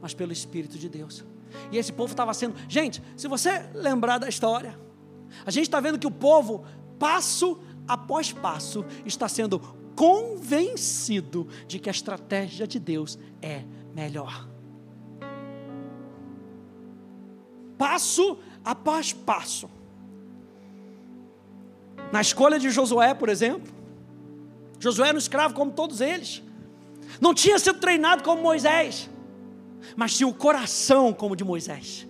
mas 0.00 0.14
pelo 0.14 0.32
Espírito 0.32 0.76
de 0.76 0.88
Deus. 0.88 1.24
E 1.70 1.78
esse 1.78 1.92
povo 1.92 2.12
estava 2.12 2.34
sendo. 2.34 2.56
Gente, 2.68 3.00
se 3.16 3.28
você 3.28 3.70
lembrar 3.72 4.18
da 4.18 4.28
história, 4.28 4.76
a 5.46 5.50
gente 5.52 5.64
está 5.64 5.78
vendo 5.78 5.96
que 5.96 6.06
o 6.08 6.10
povo, 6.10 6.64
passo 6.98 7.60
após 7.86 8.32
passo, 8.32 8.84
está 9.06 9.28
sendo 9.28 9.60
convencido 9.94 11.48
de 11.66 11.78
que 11.78 11.88
a 11.88 11.92
estratégia 11.92 12.66
de 12.66 12.78
Deus 12.78 13.18
é 13.40 13.62
melhor. 13.94 14.48
Passo 17.76 18.38
após 18.64 19.12
passo. 19.12 19.68
Na 22.12 22.20
escolha 22.20 22.58
de 22.58 22.70
Josué, 22.70 23.14
por 23.14 23.28
exemplo, 23.28 23.72
Josué 24.78 25.08
era 25.08 25.16
um 25.16 25.18
escravo 25.18 25.54
como 25.54 25.72
todos 25.72 26.00
eles. 26.00 26.42
Não 27.20 27.34
tinha 27.34 27.58
sido 27.58 27.78
treinado 27.78 28.22
como 28.22 28.42
Moisés, 28.42 29.08
mas 29.96 30.16
tinha 30.16 30.28
o 30.28 30.34
coração 30.34 31.12
como 31.12 31.36
de 31.36 31.44
Moisés. 31.44 32.06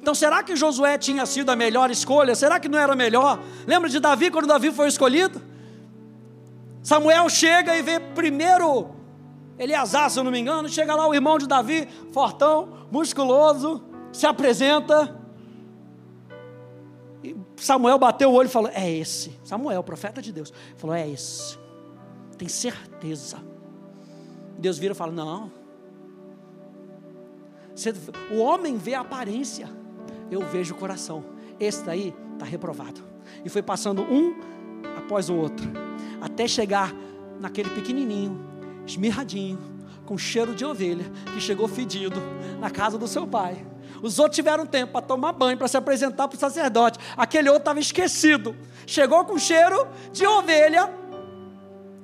Então, 0.00 0.14
será 0.14 0.42
que 0.42 0.54
Josué 0.54 0.98
tinha 0.98 1.24
sido 1.24 1.50
a 1.50 1.56
melhor 1.56 1.90
escolha? 1.90 2.34
Será 2.34 2.60
que 2.60 2.68
não 2.68 2.78
era 2.78 2.94
melhor? 2.94 3.42
Lembra 3.66 3.88
de 3.88 3.98
Davi 3.98 4.30
quando 4.30 4.46
Davi 4.46 4.70
foi 4.70 4.86
escolhido? 4.88 5.40
Samuel 6.84 7.28
chega 7.30 7.74
e 7.76 7.82
vê 7.82 7.98
primeiro 7.98 8.94
Eleazar, 9.58 10.10
se 10.10 10.18
eu 10.18 10.24
não 10.24 10.30
me 10.30 10.38
engano, 10.38 10.68
chega 10.68 10.94
lá 10.94 11.06
o 11.08 11.14
irmão 11.14 11.38
de 11.38 11.46
Davi, 11.46 11.88
fortão, 12.12 12.86
musculoso, 12.90 13.84
se 14.12 14.26
apresenta. 14.26 15.20
E 17.22 17.36
Samuel 17.56 17.98
bateu 17.98 18.30
o 18.30 18.34
olho 18.34 18.48
e 18.48 18.50
falou: 18.50 18.70
É 18.74 18.90
esse. 18.90 19.38
Samuel, 19.44 19.82
profeta 19.82 20.20
de 20.20 20.32
Deus, 20.32 20.52
falou: 20.76 20.94
É 20.94 21.08
esse. 21.08 21.56
Tem 22.36 22.48
certeza. 22.48 23.38
Deus 24.58 24.76
vira 24.76 24.92
e 24.92 24.96
fala: 24.96 25.12
Não. 25.12 25.52
o 28.32 28.38
homem 28.40 28.76
vê 28.76 28.94
a 28.94 29.00
aparência, 29.00 29.70
eu 30.30 30.40
vejo 30.40 30.74
o 30.74 30.76
coração. 30.76 31.24
Esse 31.60 31.84
daí 31.84 32.12
está 32.32 32.44
reprovado. 32.44 33.00
E 33.44 33.48
foi 33.48 33.62
passando 33.62 34.02
um 34.02 34.34
após 34.98 35.30
o 35.30 35.36
outro, 35.36 35.70
até 36.24 36.48
chegar 36.48 36.90
naquele 37.38 37.68
pequenininho, 37.68 38.40
esmirradinho, 38.86 39.58
com 40.06 40.16
cheiro 40.16 40.54
de 40.54 40.64
ovelha, 40.64 41.04
que 41.34 41.40
chegou 41.40 41.68
fedido 41.68 42.18
na 42.58 42.70
casa 42.70 42.96
do 42.96 43.06
seu 43.06 43.26
pai. 43.26 43.66
Os 44.02 44.18
outros 44.18 44.36
tiveram 44.36 44.64
tempo 44.64 44.92
para 44.92 45.02
tomar 45.02 45.34
banho, 45.34 45.58
para 45.58 45.68
se 45.68 45.76
apresentar 45.76 46.26
para 46.26 46.36
o 46.36 46.40
sacerdote. 46.40 46.98
Aquele 47.14 47.48
outro 47.48 47.62
estava 47.62 47.78
esquecido. 47.78 48.56
Chegou 48.86 49.22
com 49.26 49.38
cheiro 49.38 49.86
de 50.12 50.26
ovelha. 50.26 50.90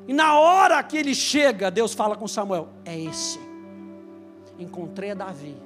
E 0.06 0.12
na 0.12 0.38
hora 0.38 0.82
que 0.82 0.98
ele 0.98 1.14
chega, 1.14 1.70
Deus 1.70 1.94
fala 1.94 2.14
com 2.14 2.28
Samuel: 2.28 2.68
É 2.84 2.98
esse. 2.98 3.40
Encontrei 4.58 5.12
a 5.12 5.14
Davi, 5.14 5.56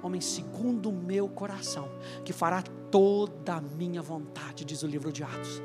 homem 0.00 0.20
segundo 0.20 0.90
o 0.90 0.92
meu 0.92 1.28
coração, 1.28 1.88
que 2.24 2.32
fará 2.32 2.62
toda 2.90 3.54
a 3.54 3.60
minha 3.60 4.00
vontade, 4.00 4.64
diz 4.64 4.84
o 4.84 4.86
livro 4.86 5.10
de 5.10 5.24
Atos. 5.24 5.60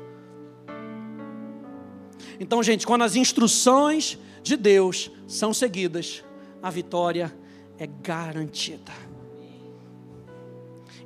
Então, 2.38 2.62
gente, 2.62 2.86
quando 2.86 3.02
as 3.02 3.16
instruções 3.16 4.18
de 4.42 4.56
Deus 4.56 5.10
são 5.26 5.52
seguidas, 5.52 6.24
a 6.62 6.70
vitória 6.70 7.34
é 7.78 7.86
garantida. 7.86 8.92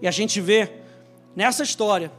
E 0.00 0.06
a 0.06 0.10
gente 0.10 0.40
vê 0.40 0.70
nessa 1.34 1.62
história 1.62 2.12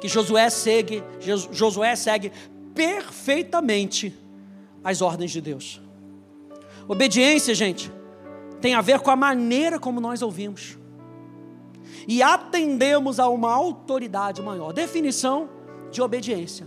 que 0.00 0.08
Josué 0.08 0.48
segue, 0.50 1.02
Josué 1.50 1.96
segue 1.96 2.32
perfeitamente 2.74 4.14
as 4.82 5.00
ordens 5.00 5.30
de 5.30 5.40
Deus. 5.40 5.80
Obediência, 6.86 7.54
gente, 7.54 7.90
tem 8.60 8.74
a 8.74 8.80
ver 8.80 9.00
com 9.00 9.10
a 9.10 9.16
maneira 9.16 9.78
como 9.78 10.00
nós 10.00 10.22
ouvimos 10.22 10.78
e 12.06 12.22
atendemos 12.22 13.18
a 13.18 13.28
uma 13.28 13.52
autoridade 13.52 14.42
maior. 14.42 14.72
Definição 14.72 15.48
de 15.90 16.02
obediência. 16.02 16.66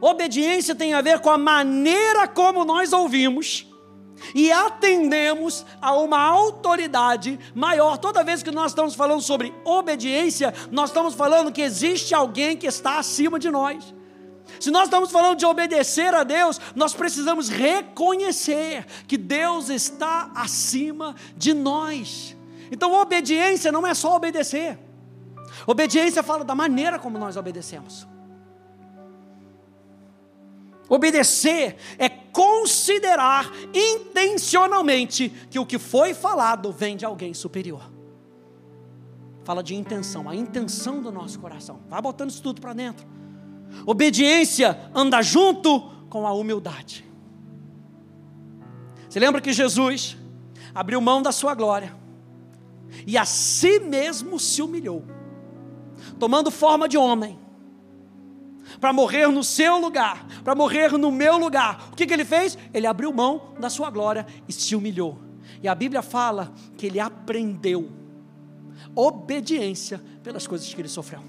Obediência 0.00 0.74
tem 0.74 0.94
a 0.94 1.00
ver 1.00 1.20
com 1.20 1.30
a 1.30 1.38
maneira 1.38 2.28
como 2.28 2.64
nós 2.64 2.92
ouvimos 2.92 3.66
e 4.34 4.50
atendemos 4.50 5.64
a 5.80 5.94
uma 5.94 6.20
autoridade 6.20 7.38
maior. 7.54 7.98
Toda 7.98 8.24
vez 8.24 8.42
que 8.42 8.50
nós 8.50 8.72
estamos 8.72 8.94
falando 8.94 9.20
sobre 9.20 9.54
obediência, 9.64 10.52
nós 10.70 10.90
estamos 10.90 11.14
falando 11.14 11.52
que 11.52 11.62
existe 11.62 12.14
alguém 12.14 12.56
que 12.56 12.66
está 12.66 12.98
acima 12.98 13.38
de 13.38 13.50
nós. 13.50 13.94
Se 14.58 14.70
nós 14.70 14.84
estamos 14.84 15.10
falando 15.10 15.38
de 15.38 15.46
obedecer 15.46 16.14
a 16.14 16.24
Deus, 16.24 16.60
nós 16.74 16.94
precisamos 16.94 17.48
reconhecer 17.48 18.86
que 19.06 19.16
Deus 19.16 19.68
está 19.68 20.30
acima 20.34 21.14
de 21.36 21.52
nós. 21.54 22.36
Então, 22.70 22.92
obediência 22.92 23.70
não 23.70 23.86
é 23.86 23.94
só 23.94 24.16
obedecer. 24.16 24.78
Obediência 25.66 26.22
fala 26.22 26.44
da 26.44 26.54
maneira 26.54 26.98
como 26.98 27.18
nós 27.18 27.36
obedecemos. 27.36 28.06
Obedecer 30.88 31.76
é 31.98 32.08
considerar 32.08 33.50
intencionalmente 33.74 35.28
que 35.50 35.58
o 35.58 35.66
que 35.66 35.78
foi 35.78 36.14
falado 36.14 36.72
vem 36.72 36.96
de 36.96 37.04
alguém 37.04 37.34
superior. 37.34 37.82
Fala 39.44 39.62
de 39.62 39.74
intenção, 39.74 40.28
a 40.28 40.34
intenção 40.34 41.02
do 41.02 41.12
nosso 41.12 41.38
coração. 41.38 41.80
Vai 41.88 42.00
botando 42.00 42.30
isso 42.30 42.42
tudo 42.42 42.60
para 42.60 42.72
dentro. 42.72 43.06
Obediência 43.86 44.90
anda 44.94 45.20
junto 45.20 45.80
com 46.08 46.26
a 46.26 46.32
humildade. 46.32 47.04
Você 49.08 49.18
lembra 49.18 49.40
que 49.40 49.52
Jesus 49.52 50.16
abriu 50.74 51.00
mão 51.00 51.20
da 51.22 51.32
sua 51.32 51.54
glória 51.54 51.94
e 53.06 53.16
a 53.16 53.24
si 53.24 53.80
mesmo 53.80 54.38
se 54.38 54.62
humilhou, 54.62 55.04
tomando 56.18 56.50
forma 56.50 56.88
de 56.88 56.96
homem 56.96 57.38
para 58.80 58.92
morrer 58.92 59.28
no 59.28 59.42
seu 59.42 59.78
lugar, 59.78 60.26
para 60.44 60.54
morrer 60.54 60.92
no 60.92 61.10
meu 61.10 61.38
lugar. 61.38 61.88
O 61.92 61.96
que, 61.96 62.06
que 62.06 62.12
ele 62.12 62.24
fez? 62.24 62.56
Ele 62.72 62.86
abriu 62.86 63.12
mão 63.12 63.54
da 63.58 63.70
sua 63.70 63.90
glória 63.90 64.26
e 64.48 64.52
se 64.52 64.74
humilhou. 64.76 65.18
E 65.62 65.68
a 65.68 65.74
Bíblia 65.74 66.02
fala 66.02 66.52
que 66.76 66.86
ele 66.86 67.00
aprendeu 67.00 67.90
obediência 68.94 70.00
pelas 70.22 70.46
coisas 70.46 70.72
que 70.72 70.80
ele 70.80 70.88
sofreu. 70.88 71.20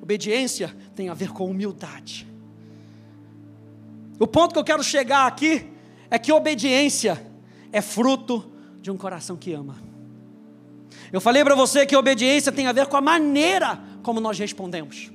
Obediência 0.00 0.74
tem 0.94 1.08
a 1.08 1.14
ver 1.14 1.30
com 1.30 1.46
humildade. 1.46 2.26
O 4.18 4.26
ponto 4.26 4.52
que 4.52 4.58
eu 4.58 4.64
quero 4.64 4.82
chegar 4.82 5.26
aqui 5.26 5.70
é 6.10 6.18
que 6.18 6.30
obediência 6.32 7.24
é 7.72 7.80
fruto 7.80 8.52
de 8.80 8.90
um 8.90 8.96
coração 8.96 9.36
que 9.36 9.52
ama. 9.52 9.76
Eu 11.10 11.20
falei 11.20 11.42
para 11.42 11.54
você 11.54 11.86
que 11.86 11.96
obediência 11.96 12.52
tem 12.52 12.66
a 12.66 12.72
ver 12.72 12.86
com 12.86 12.96
a 12.96 13.00
maneira 13.00 13.82
como 14.04 14.20
nós 14.20 14.38
respondemos. 14.38 15.10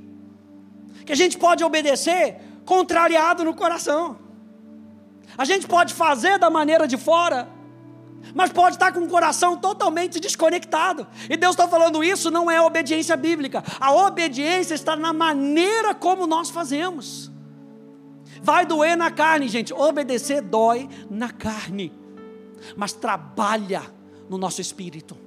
Que 1.05 1.13
a 1.13 1.15
gente 1.15 1.37
pode 1.37 1.63
obedecer 1.63 2.41
contrariado 2.65 3.45
no 3.45 3.53
coração. 3.53 4.17
A 5.37 5.45
gente 5.45 5.65
pode 5.65 5.93
fazer 5.93 6.37
da 6.37 6.49
maneira 6.49 6.85
de 6.85 6.97
fora, 6.97 7.47
mas 8.35 8.51
pode 8.51 8.75
estar 8.75 8.91
com 8.91 8.99
o 8.99 9.07
coração 9.07 9.55
totalmente 9.55 10.19
desconectado. 10.19 11.07
E 11.29 11.37
Deus 11.37 11.53
está 11.53 11.67
falando 11.67 12.03
isso 12.03 12.29
não 12.29 12.51
é 12.51 12.61
obediência 12.61 13.15
bíblica. 13.15 13.63
A 13.79 13.93
obediência 13.93 14.73
está 14.73 14.95
na 14.95 15.13
maneira 15.13 15.95
como 15.95 16.27
nós 16.27 16.49
fazemos. 16.49 17.31
Vai 18.41 18.65
doer 18.65 18.97
na 18.97 19.11
carne, 19.11 19.47
gente. 19.47 19.73
Obedecer 19.73 20.41
dói 20.41 20.89
na 21.09 21.29
carne, 21.29 21.93
mas 22.75 22.91
trabalha 22.91 23.83
no 24.29 24.37
nosso 24.37 24.59
espírito. 24.59 25.17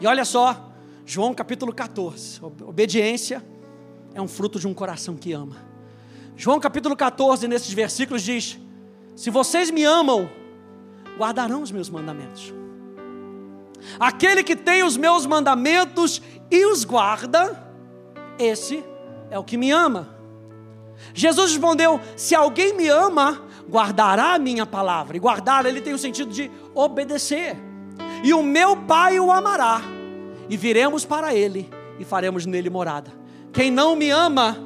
E 0.00 0.06
olha 0.06 0.24
só, 0.24 0.73
João 1.06 1.34
capítulo 1.34 1.72
14. 1.72 2.40
Obediência 2.66 3.44
é 4.14 4.22
um 4.22 4.28
fruto 4.28 4.58
de 4.58 4.66
um 4.66 4.72
coração 4.72 5.16
que 5.16 5.32
ama. 5.32 5.56
João 6.36 6.58
capítulo 6.58 6.96
14, 6.96 7.46
nesses 7.46 7.72
versículos, 7.72 8.22
diz: 8.22 8.58
Se 9.14 9.28
vocês 9.28 9.70
me 9.70 9.84
amam, 9.84 10.30
guardarão 11.18 11.62
os 11.62 11.70
meus 11.70 11.90
mandamentos. 11.90 12.54
Aquele 14.00 14.42
que 14.42 14.56
tem 14.56 14.82
os 14.82 14.96
meus 14.96 15.26
mandamentos 15.26 16.22
e 16.50 16.64
os 16.64 16.84
guarda, 16.84 17.62
esse 18.38 18.82
é 19.30 19.38
o 19.38 19.44
que 19.44 19.58
me 19.58 19.70
ama. 19.70 20.08
Jesus 21.12 21.50
respondeu: 21.52 22.00
Se 22.16 22.34
alguém 22.34 22.74
me 22.74 22.88
ama, 22.88 23.42
guardará 23.68 24.34
a 24.34 24.38
minha 24.38 24.64
palavra. 24.64 25.18
E 25.18 25.20
guardar, 25.20 25.66
ele 25.66 25.82
tem 25.82 25.92
o 25.92 25.98
sentido 25.98 26.32
de 26.32 26.50
obedecer. 26.74 27.58
E 28.24 28.32
o 28.32 28.42
meu 28.42 28.74
Pai 28.74 29.20
o 29.20 29.30
amará 29.30 29.93
e 30.48 30.56
viremos 30.56 31.04
para 31.04 31.34
Ele 31.34 31.68
e 31.98 32.04
faremos 32.04 32.46
nele 32.46 32.70
morada. 32.70 33.12
Quem 33.52 33.70
não 33.70 33.94
me 33.94 34.10
ama, 34.10 34.56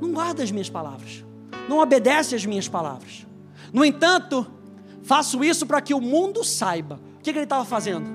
não 0.00 0.12
guarda 0.12 0.42
as 0.42 0.50
minhas 0.50 0.68
palavras, 0.68 1.24
não 1.68 1.78
obedece 1.78 2.34
às 2.34 2.44
minhas 2.44 2.68
palavras. 2.68 3.26
No 3.72 3.84
entanto, 3.84 4.46
faço 5.02 5.42
isso 5.42 5.66
para 5.66 5.80
que 5.80 5.94
o 5.94 6.00
mundo 6.00 6.44
saiba. 6.44 7.00
O 7.16 7.22
que, 7.22 7.32
que 7.32 7.38
ele 7.38 7.44
estava 7.44 7.64
fazendo? 7.64 8.08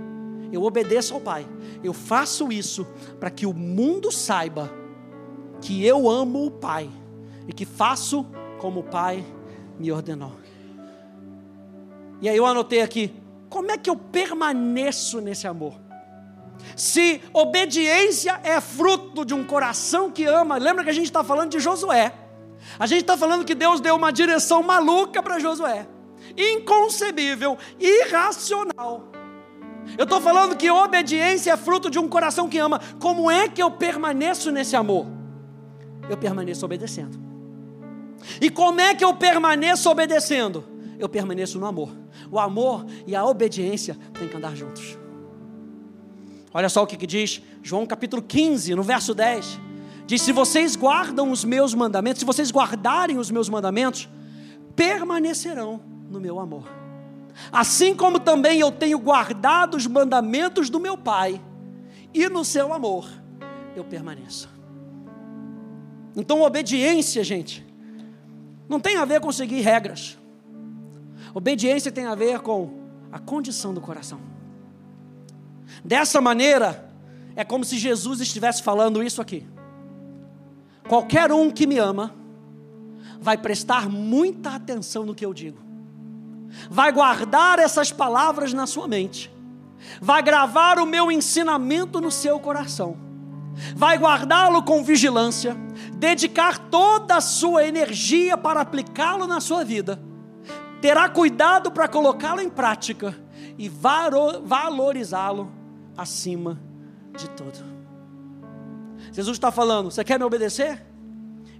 Eu 0.51 0.63
obedeço 0.63 1.13
ao 1.13 1.21
Pai. 1.21 1.47
Eu 1.83 1.93
faço 1.93 2.51
isso 2.51 2.85
para 3.19 3.29
que 3.29 3.45
o 3.45 3.53
mundo 3.53 4.11
saiba 4.11 4.71
que 5.61 5.85
eu 5.85 6.09
amo 6.09 6.45
o 6.45 6.51
Pai 6.51 6.89
e 7.47 7.53
que 7.53 7.65
faço 7.65 8.25
como 8.59 8.81
o 8.81 8.83
Pai 8.83 9.25
me 9.79 9.91
ordenou. 9.91 10.33
E 12.21 12.27
aí 12.27 12.35
eu 12.35 12.45
anotei 12.45 12.81
aqui: 12.81 13.13
como 13.49 13.71
é 13.71 13.77
que 13.77 13.89
eu 13.89 13.95
permaneço 13.95 15.21
nesse 15.21 15.47
amor? 15.47 15.73
Se 16.75 17.21
obediência 17.33 18.39
é 18.43 18.59
fruto 18.61 19.25
de 19.25 19.33
um 19.33 19.43
coração 19.43 20.11
que 20.11 20.25
ama, 20.25 20.57
lembra 20.57 20.83
que 20.83 20.89
a 20.89 20.93
gente 20.93 21.05
está 21.05 21.23
falando 21.23 21.51
de 21.51 21.59
Josué. 21.59 22.13
A 22.77 22.85
gente 22.85 23.01
está 23.01 23.17
falando 23.17 23.45
que 23.45 23.55
Deus 23.55 23.79
deu 23.81 23.95
uma 23.95 24.11
direção 24.11 24.61
maluca 24.61 25.21
para 25.23 25.39
Josué, 25.39 25.87
inconcebível, 26.37 27.57
irracional. 27.79 29.09
Eu 29.97 30.03
estou 30.03 30.21
falando 30.21 30.55
que 30.55 30.69
obediência 30.69 31.51
é 31.51 31.57
fruto 31.57 31.89
de 31.89 31.97
um 31.97 32.07
coração 32.07 32.47
que 32.47 32.57
ama. 32.57 32.79
Como 32.99 33.29
é 33.29 33.47
que 33.47 33.61
eu 33.61 33.71
permaneço 33.71 34.51
nesse 34.51 34.75
amor? 34.75 35.07
Eu 36.09 36.17
permaneço 36.17 36.65
obedecendo. 36.65 37.19
E 38.39 38.49
como 38.49 38.81
é 38.81 38.93
que 38.93 39.03
eu 39.03 39.13
permaneço 39.13 39.89
obedecendo? 39.89 40.63
Eu 40.97 41.09
permaneço 41.09 41.57
no 41.57 41.65
amor. 41.65 41.91
O 42.29 42.39
amor 42.39 42.85
e 43.07 43.15
a 43.15 43.25
obediência 43.25 43.97
têm 44.13 44.27
que 44.27 44.37
andar 44.37 44.55
juntos. 44.55 44.97
Olha 46.53 46.69
só 46.69 46.83
o 46.83 46.87
que, 46.87 46.97
que 46.97 47.07
diz 47.07 47.41
João 47.61 47.85
capítulo 47.85 48.21
15, 48.21 48.75
no 48.75 48.83
verso 48.83 49.13
10. 49.13 49.59
Diz: 50.05 50.21
Se 50.21 50.31
vocês 50.31 50.75
guardam 50.75 51.31
os 51.31 51.43
meus 51.43 51.73
mandamentos, 51.73 52.19
se 52.19 52.25
vocês 52.25 52.51
guardarem 52.51 53.17
os 53.17 53.29
meus 53.29 53.47
mandamentos, 53.47 54.09
permanecerão 54.75 55.81
no 56.09 56.19
meu 56.19 56.39
amor. 56.39 56.67
Assim 57.51 57.95
como 57.95 58.19
também 58.19 58.59
eu 58.59 58.71
tenho 58.71 58.97
guardado 58.97 59.77
os 59.77 59.85
mandamentos 59.85 60.69
do 60.69 60.79
meu 60.79 60.97
Pai, 60.97 61.39
e 62.13 62.27
no 62.27 62.43
seu 62.43 62.73
amor 62.73 63.07
eu 63.75 63.83
permaneço. 63.83 64.49
Então, 66.15 66.41
obediência, 66.41 67.23
gente, 67.23 67.65
não 68.67 68.79
tem 68.79 68.97
a 68.97 69.05
ver 69.05 69.21
com 69.21 69.31
seguir 69.31 69.61
regras. 69.61 70.17
Obediência 71.33 71.91
tem 71.91 72.05
a 72.05 72.15
ver 72.15 72.39
com 72.39 72.79
a 73.11 73.19
condição 73.19 73.73
do 73.73 73.79
coração. 73.79 74.19
Dessa 75.83 76.19
maneira, 76.19 76.89
é 77.35 77.43
como 77.43 77.63
se 77.63 77.77
Jesus 77.77 78.19
estivesse 78.19 78.61
falando 78.61 79.01
isso 79.01 79.21
aqui. 79.21 79.47
Qualquer 80.87 81.31
um 81.31 81.51
que 81.51 81.67
me 81.67 81.77
ama 81.77 82.13
vai 83.21 83.37
prestar 83.37 83.87
muita 83.89 84.51
atenção 84.51 85.05
no 85.05 85.13
que 85.13 85.25
eu 85.25 85.33
digo, 85.33 85.59
vai 86.69 86.91
guardar 86.91 87.59
essas 87.59 87.91
palavras 87.91 88.53
na 88.53 88.65
sua 88.65 88.87
mente, 88.87 89.31
vai 90.01 90.21
gravar 90.21 90.79
o 90.79 90.85
meu 90.85 91.11
ensinamento 91.11 92.01
no 92.01 92.09
seu 92.11 92.39
coração, 92.39 92.97
vai 93.75 93.97
guardá-lo 93.97 94.63
com 94.63 94.83
vigilância, 94.83 95.55
dedicar 95.95 96.57
toda 96.57 97.17
a 97.17 97.21
sua 97.21 97.65
energia 97.65 98.37
para 98.37 98.61
aplicá-lo 98.61 99.27
na 99.27 99.39
sua 99.39 99.63
vida, 99.63 100.01
terá 100.81 101.07
cuidado 101.07 101.71
para 101.71 101.87
colocá-lo 101.87 102.41
em 102.41 102.49
prática 102.49 103.15
e 103.57 103.69
valorizá-lo 103.69 105.58
acima 106.01 106.59
de 107.17 107.29
tudo. 107.31 107.59
Jesus 109.11 109.37
está 109.37 109.51
falando: 109.51 109.91
você 109.91 110.03
quer 110.03 110.17
me 110.17 110.25
obedecer? 110.25 110.85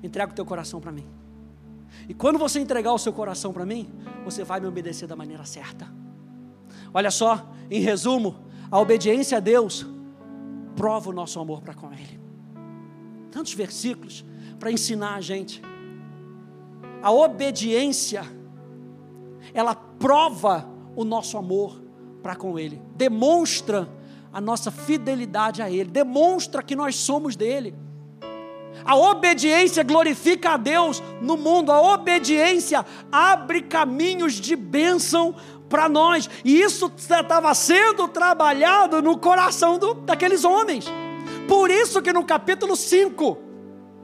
Entrega 0.02 0.32
o 0.32 0.36
teu 0.36 0.46
coração 0.46 0.80
para 0.80 0.92
mim. 0.92 1.06
E 2.08 2.14
quando 2.14 2.40
você 2.40 2.60
entregar 2.60 2.94
o 2.94 2.98
seu 2.98 3.12
coração 3.12 3.52
para 3.52 3.66
mim, 3.66 3.92
você 4.24 4.44
vai 4.44 4.60
me 4.60 4.68
obedecer 4.68 5.08
da 5.08 5.16
maneira 5.16 5.44
certa. 5.46 5.88
Olha 6.94 7.12
só, 7.12 7.50
em 7.70 7.82
resumo, 7.82 8.36
a 8.72 8.80
obediência 8.80 9.38
a 9.38 9.42
Deus 9.42 9.86
prova 10.76 11.10
o 11.10 11.14
nosso 11.14 11.40
amor 11.40 11.62
para 11.62 11.74
com 11.74 11.92
Ele. 11.92 12.20
Tantos 13.32 13.54
versículos 13.54 14.26
para 14.60 14.72
ensinar 14.72 15.16
a 15.16 15.22
gente. 15.22 15.62
A 17.02 17.12
obediência, 17.12 18.24
ela 19.54 19.76
prova 19.76 20.68
o 20.96 21.04
nosso 21.04 21.38
amor 21.38 21.82
para 22.22 22.36
com 22.36 22.58
Ele, 22.58 22.82
demonstra 22.96 23.88
a 24.32 24.40
nossa 24.40 24.72
fidelidade 24.72 25.62
a 25.62 25.70
Ele, 25.70 25.90
demonstra 25.90 26.62
que 26.62 26.76
nós 26.76 26.96
somos 26.96 27.36
dele. 27.36 27.76
A 28.86 28.96
obediência 28.96 29.84
glorifica 29.84 30.52
a 30.52 30.58
Deus 30.58 31.02
no 31.22 31.36
mundo, 31.36 31.72
a 31.72 31.82
obediência 31.94 32.86
abre 33.12 33.62
caminhos 33.62 34.34
de 34.34 34.56
bênção 34.56 35.36
para 35.68 35.88
nós, 35.88 36.30
e 36.44 36.60
isso 36.60 36.92
estava 36.98 37.54
sendo 37.54 38.08
trabalhado 38.08 39.02
no 39.02 39.18
coração 39.18 39.78
do, 39.78 39.94
daqueles 39.94 40.44
homens. 40.44 40.86
Por 41.48 41.70
isso 41.70 42.02
que 42.02 42.14
no 42.14 42.24
capítulo 42.24 42.76
5 42.76 43.38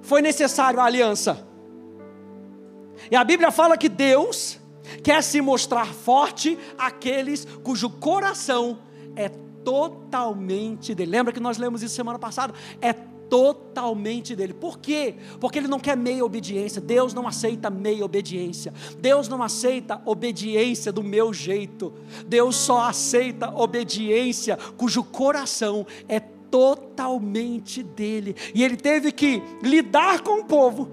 foi 0.02 0.22
necessário 0.22 0.80
a 0.80 0.86
aliança. 0.86 1.48
E 3.10 3.16
a 3.16 3.24
Bíblia 3.24 3.52
fala 3.52 3.78
que 3.78 3.90
Deus 3.90 4.60
quer 5.04 5.24
se 5.24 5.42
mostrar 5.42 5.88
forte 5.88 6.58
àqueles 6.78 7.46
cujo 7.64 7.90
coração 7.90 8.80
é 9.16 9.30
totalmente 9.66 10.96
dele. 10.96 11.12
Lembra 11.12 11.34
que 11.34 11.40
nós 11.40 11.58
lemos 11.58 11.82
isso 11.82 11.96
semana 11.96 12.20
passada? 12.20 12.54
É 12.80 12.94
totalmente 12.94 14.36
dele. 14.36 14.54
Por 14.54 14.78
quê? 14.78 15.16
Porque 15.40 15.58
ele 15.58 15.68
não 15.68 15.80
quer 15.80 15.98
meia 15.98 16.24
obediência. 16.24 16.80
Deus 16.80 17.14
não 17.14 17.28
aceita 17.28 17.72
meia 17.72 18.06
obediência. 18.06 18.72
Deus 19.00 19.28
não 19.28 19.42
aceita 19.42 20.00
obediência 20.06 20.92
do 20.92 21.04
meu 21.04 21.34
jeito. 21.34 21.92
Deus 22.28 22.56
só 22.56 22.84
aceita 22.84 23.52
obediência 23.54 24.58
cujo 24.78 25.04
coração 25.04 25.86
é 26.08 26.20
totalmente 26.20 27.82
dele. 27.82 28.36
E 28.54 28.64
ele 28.64 28.78
teve 28.78 29.12
que 29.12 29.42
lidar 29.64 30.22
com 30.22 30.42
o 30.42 30.46
povo, 30.46 30.92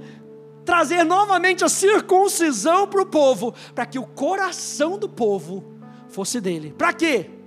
trazer 0.65 1.05
novamente 1.05 1.63
a 1.65 1.69
circuncisão 1.69 2.89
para 2.89 3.03
o 3.03 3.07
povo, 3.07 3.55
para 3.75 3.85
que 3.85 3.99
o 3.99 4.07
coração 4.07 4.99
do 4.99 5.09
povo 5.09 5.63
fosse 6.09 6.41
dele. 6.41 6.75
Para 6.77 6.93
quê? 6.95 7.42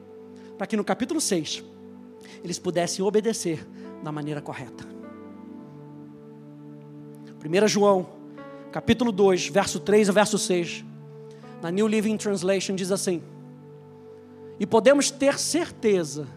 Para 0.57 0.67
que 0.67 0.77
no 0.77 0.83
capítulo 0.83 1.19
6 1.19 1.63
eles 2.43 2.59
pudessem 2.59 3.03
obedecer 3.03 3.65
da 4.03 4.11
maneira 4.11 4.41
correta. 4.41 4.85
1 7.43 7.67
João, 7.67 8.07
capítulo 8.71 9.11
2, 9.11 9.49
verso 9.49 9.79
3 9.79 10.09
a 10.09 10.11
verso 10.11 10.37
6, 10.37 10.83
na 11.61 11.71
New 11.71 11.87
Living 11.87 12.17
Translation 12.17 12.75
diz 12.75 12.91
assim: 12.91 13.21
E 14.59 14.65
podemos 14.65 15.11
ter 15.11 15.37
certeza 15.39 16.27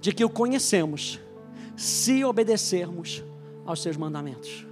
de 0.00 0.12
que 0.12 0.24
o 0.24 0.28
conhecemos, 0.28 1.20
se 1.76 2.24
obedecermos 2.24 3.24
aos 3.64 3.82
seus 3.82 3.96
mandamentos. 3.96 4.66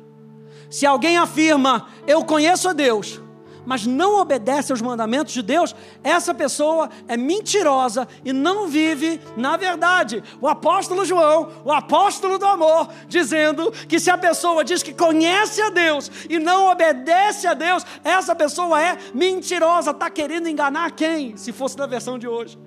Se 0.70 0.86
alguém 0.86 1.18
afirma, 1.18 1.88
eu 2.06 2.24
conheço 2.24 2.68
a 2.68 2.72
Deus, 2.72 3.20
mas 3.64 3.86
não 3.86 4.20
obedece 4.20 4.72
aos 4.72 4.80
mandamentos 4.80 5.32
de 5.32 5.42
Deus, 5.42 5.74
essa 6.02 6.34
pessoa 6.34 6.90
é 7.08 7.16
mentirosa 7.16 8.06
e 8.24 8.32
não 8.32 8.68
vive 8.68 9.20
na 9.36 9.56
verdade. 9.56 10.22
O 10.40 10.48
apóstolo 10.48 11.04
João, 11.04 11.50
o 11.64 11.72
apóstolo 11.72 12.38
do 12.38 12.46
amor, 12.46 12.88
dizendo 13.08 13.70
que 13.88 14.00
se 14.00 14.10
a 14.10 14.18
pessoa 14.18 14.64
diz 14.64 14.82
que 14.82 14.94
conhece 14.94 15.60
a 15.62 15.70
Deus 15.70 16.10
e 16.28 16.38
não 16.38 16.70
obedece 16.70 17.46
a 17.46 17.54
Deus, 17.54 17.84
essa 18.04 18.34
pessoa 18.34 18.80
é 18.80 18.98
mentirosa, 19.14 19.90
está 19.90 20.10
querendo 20.10 20.48
enganar 20.48 20.90
quem? 20.92 21.36
Se 21.36 21.52
fosse 21.52 21.76
na 21.78 21.86
versão 21.86 22.18
de 22.18 22.28
hoje, 22.28 22.58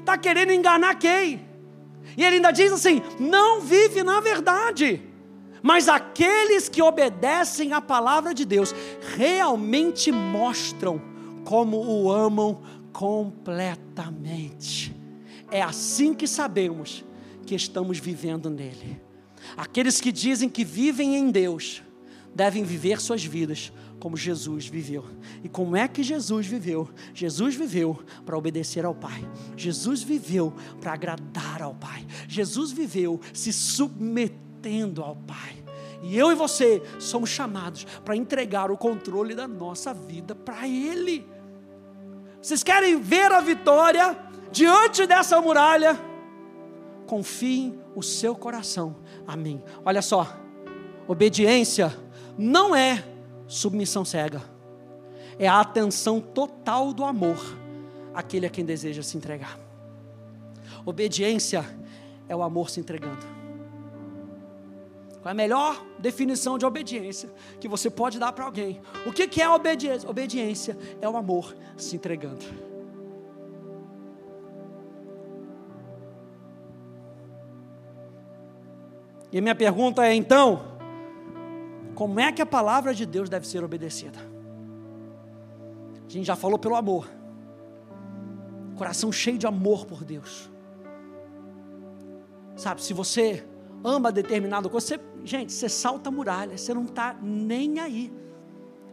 está 0.00 0.16
querendo 0.16 0.52
enganar 0.52 0.94
quem? 0.96 1.46
E 2.16 2.24
ele 2.24 2.36
ainda 2.36 2.50
diz 2.50 2.72
assim: 2.72 3.02
não 3.18 3.60
vive 3.60 4.02
na 4.02 4.20
verdade. 4.20 5.02
Mas 5.62 5.88
aqueles 5.88 6.68
que 6.68 6.82
obedecem 6.82 7.72
à 7.72 7.80
palavra 7.80 8.34
de 8.34 8.44
Deus 8.44 8.74
realmente 9.16 10.12
mostram 10.12 11.00
como 11.44 11.78
o 11.78 12.12
amam 12.12 12.60
completamente. 12.92 14.94
É 15.50 15.62
assim 15.62 16.14
que 16.14 16.26
sabemos 16.26 17.04
que 17.46 17.54
estamos 17.54 17.98
vivendo 17.98 18.50
nele. 18.50 19.00
Aqueles 19.56 20.00
que 20.00 20.12
dizem 20.12 20.48
que 20.48 20.64
vivem 20.64 21.16
em 21.16 21.30
Deus 21.30 21.82
devem 22.34 22.64
viver 22.64 23.00
suas 23.00 23.24
vidas 23.24 23.72
como 23.98 24.16
Jesus 24.16 24.66
viveu. 24.66 25.04
E 25.42 25.48
como 25.48 25.74
é 25.74 25.88
que 25.88 26.02
Jesus 26.02 26.46
viveu? 26.46 26.88
Jesus 27.12 27.54
viveu 27.54 27.98
para 28.24 28.36
obedecer 28.36 28.84
ao 28.84 28.94
Pai. 28.94 29.26
Jesus 29.56 30.02
viveu 30.02 30.54
para 30.80 30.92
agradar 30.92 31.62
ao 31.62 31.74
Pai. 31.74 32.06
Jesus 32.28 32.70
viveu 32.70 33.20
se 33.32 33.52
submetendo 33.52 34.47
tendo 34.68 35.02
ao 35.02 35.16
Pai. 35.16 35.56
E 36.02 36.16
eu 36.16 36.30
e 36.30 36.34
você 36.34 36.82
somos 36.98 37.30
chamados 37.30 37.84
para 38.04 38.14
entregar 38.14 38.70
o 38.70 38.76
controle 38.76 39.34
da 39.34 39.48
nossa 39.48 39.94
vida 39.94 40.34
para 40.34 40.68
Ele. 40.68 41.26
Vocês 42.40 42.62
querem 42.62 43.00
ver 43.00 43.32
a 43.32 43.40
vitória 43.40 44.16
diante 44.52 45.06
dessa 45.06 45.40
muralha? 45.40 45.98
Confiem 47.06 47.80
o 47.96 48.02
seu 48.02 48.36
coração 48.36 48.96
a 49.26 49.34
mim. 49.34 49.62
Olha 49.84 50.02
só, 50.02 50.36
obediência 51.08 51.90
não 52.36 52.76
é 52.76 53.02
submissão 53.46 54.04
cega, 54.04 54.42
é 55.38 55.48
a 55.48 55.60
atenção 55.60 56.20
total 56.20 56.92
do 56.92 57.04
amor 57.04 57.38
àquele 58.12 58.44
a 58.44 58.50
quem 58.50 58.66
deseja 58.66 59.02
se 59.02 59.16
entregar. 59.16 59.58
Obediência 60.84 61.64
é 62.28 62.36
o 62.36 62.42
amor 62.42 62.68
se 62.68 62.78
entregando. 62.78 63.37
Qual 65.20 65.30
é 65.30 65.32
a 65.32 65.34
melhor 65.34 65.84
definição 65.98 66.56
de 66.56 66.64
obediência 66.64 67.30
que 67.60 67.66
você 67.66 67.90
pode 67.90 68.18
dar 68.18 68.32
para 68.32 68.44
alguém? 68.44 68.80
O 69.06 69.12
que, 69.12 69.26
que 69.26 69.42
é 69.42 69.48
obediência? 69.48 70.08
Obediência 70.08 70.78
é 71.00 71.08
o 71.08 71.16
amor 71.16 71.56
se 71.76 71.96
entregando. 71.96 72.44
E 79.30 79.38
a 79.38 79.42
minha 79.42 79.54
pergunta 79.54 80.06
é 80.06 80.14
então, 80.14 80.62
como 81.94 82.18
é 82.20 82.32
que 82.32 82.40
a 82.40 82.46
palavra 82.46 82.94
de 82.94 83.04
Deus 83.04 83.28
deve 83.28 83.46
ser 83.46 83.62
obedecida? 83.62 84.18
A 86.06 86.10
gente 86.10 86.24
já 86.24 86.36
falou 86.36 86.58
pelo 86.58 86.76
amor. 86.76 87.10
Coração 88.76 89.12
cheio 89.12 89.36
de 89.36 89.46
amor 89.46 89.84
por 89.84 90.04
Deus. 90.04 90.48
Sabe, 92.56 92.82
se 92.82 92.94
você 92.94 93.44
ama 93.84 94.10
determinado 94.10 94.70
coisa, 94.70 94.86
você, 94.86 95.00
gente, 95.28 95.52
você 95.52 95.68
salta 95.68 96.08
a 96.08 96.12
muralha, 96.12 96.56
você 96.56 96.72
não 96.72 96.84
está 96.84 97.14
nem 97.22 97.78
aí. 97.78 98.12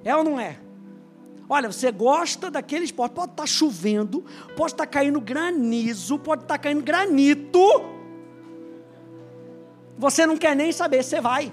É 0.03 0.15
ou 0.15 0.23
não 0.23 0.39
é? 0.39 0.59
Olha, 1.47 1.71
você 1.71 1.91
gosta 1.91 2.51
daquele 2.51 2.85
esporte, 2.85 3.13
pode 3.13 3.31
estar 3.31 3.43
tá 3.43 3.47
chovendo, 3.47 4.23
pode 4.55 4.73
estar 4.73 4.85
tá 4.85 4.87
caindo 4.87 5.21
granizo, 5.21 6.19
pode 6.19 6.43
estar 6.43 6.55
tá 6.55 6.59
caindo 6.59 6.83
granito. 6.83 7.59
Você 9.97 10.25
não 10.25 10.37
quer 10.37 10.55
nem 10.55 10.71
saber, 10.71 11.03
você 11.03 11.21
vai. 11.21 11.51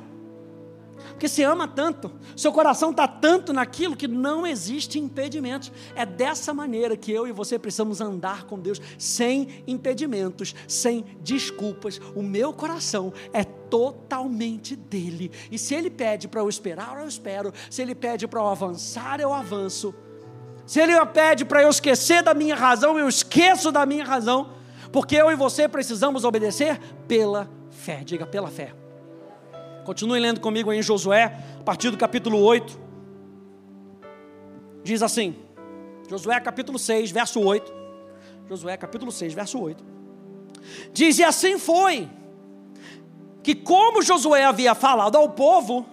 Porque 1.22 1.34
se 1.34 1.44
ama 1.44 1.68
tanto, 1.68 2.10
seu 2.36 2.52
coração 2.52 2.90
está 2.90 3.06
tanto 3.06 3.52
naquilo 3.52 3.94
que 3.94 4.08
não 4.08 4.44
existe 4.44 4.98
impedimentos. 4.98 5.70
É 5.94 6.04
dessa 6.04 6.52
maneira 6.52 6.96
que 6.96 7.12
eu 7.12 7.28
e 7.28 7.30
você 7.30 7.60
precisamos 7.60 8.00
andar 8.00 8.42
com 8.42 8.58
Deus, 8.58 8.80
sem 8.98 9.62
impedimentos, 9.64 10.52
sem 10.66 11.04
desculpas. 11.20 12.00
O 12.16 12.24
meu 12.24 12.52
coração 12.52 13.12
é 13.32 13.44
totalmente 13.44 14.74
dele. 14.74 15.30
E 15.48 15.56
se 15.60 15.76
ele 15.76 15.90
pede 15.90 16.26
para 16.26 16.40
eu 16.40 16.48
esperar, 16.48 16.98
eu 16.98 17.06
espero. 17.06 17.52
Se 17.70 17.80
ele 17.80 17.94
pede 17.94 18.26
para 18.26 18.40
eu 18.40 18.48
avançar, 18.48 19.20
eu 19.20 19.32
avanço. 19.32 19.94
Se 20.66 20.80
ele 20.80 20.92
pede 21.06 21.44
para 21.44 21.62
eu 21.62 21.70
esquecer 21.70 22.24
da 22.24 22.34
minha 22.34 22.56
razão, 22.56 22.98
eu 22.98 23.08
esqueço 23.08 23.70
da 23.70 23.86
minha 23.86 24.04
razão. 24.04 24.54
Porque 24.90 25.14
eu 25.14 25.30
e 25.30 25.36
você 25.36 25.68
precisamos 25.68 26.24
obedecer 26.24 26.80
pela 27.06 27.48
fé. 27.70 28.02
Diga 28.04 28.26
pela 28.26 28.48
fé. 28.48 28.81
Continue 29.84 30.20
lendo 30.20 30.40
comigo 30.40 30.70
aí 30.70 30.78
em 30.78 30.82
Josué, 30.82 31.36
a 31.58 31.62
partir 31.62 31.90
do 31.90 31.96
capítulo 31.96 32.38
8. 32.38 32.80
Diz 34.84 35.02
assim: 35.02 35.36
Josué 36.08 36.38
capítulo 36.40 36.78
6, 36.78 37.10
verso 37.10 37.40
8. 37.40 37.72
Josué 38.48 38.76
capítulo 38.76 39.10
6, 39.10 39.34
verso 39.34 39.58
8. 39.58 39.84
Diz: 40.92 41.18
E 41.18 41.24
assim 41.24 41.58
foi, 41.58 42.08
que 43.42 43.54
como 43.54 44.02
Josué 44.02 44.44
havia 44.44 44.74
falado 44.74 45.16
ao 45.16 45.28
povo, 45.30 45.86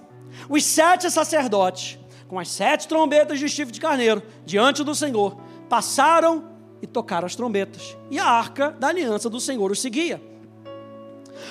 os 0.48 0.64
sete 0.64 1.10
sacerdotes, 1.10 1.98
com 2.28 2.38
as 2.38 2.50
sete 2.50 2.88
trombetas 2.88 3.40
de 3.40 3.50
chifre 3.50 3.74
de 3.74 3.82
carneiro, 3.82 4.22
diante 4.46 4.84
do 4.84 4.94
Senhor, 4.94 5.36
passaram 5.68 6.50
e 6.82 6.88
tocaram 6.88 7.26
as 7.26 7.36
trombetas, 7.36 7.98
e 8.10 8.20
a 8.20 8.26
arca 8.26 8.72
da 8.72 8.88
aliança 8.88 9.30
do 9.30 9.40
Senhor 9.40 9.72
os 9.72 9.82
seguia. 9.82 10.22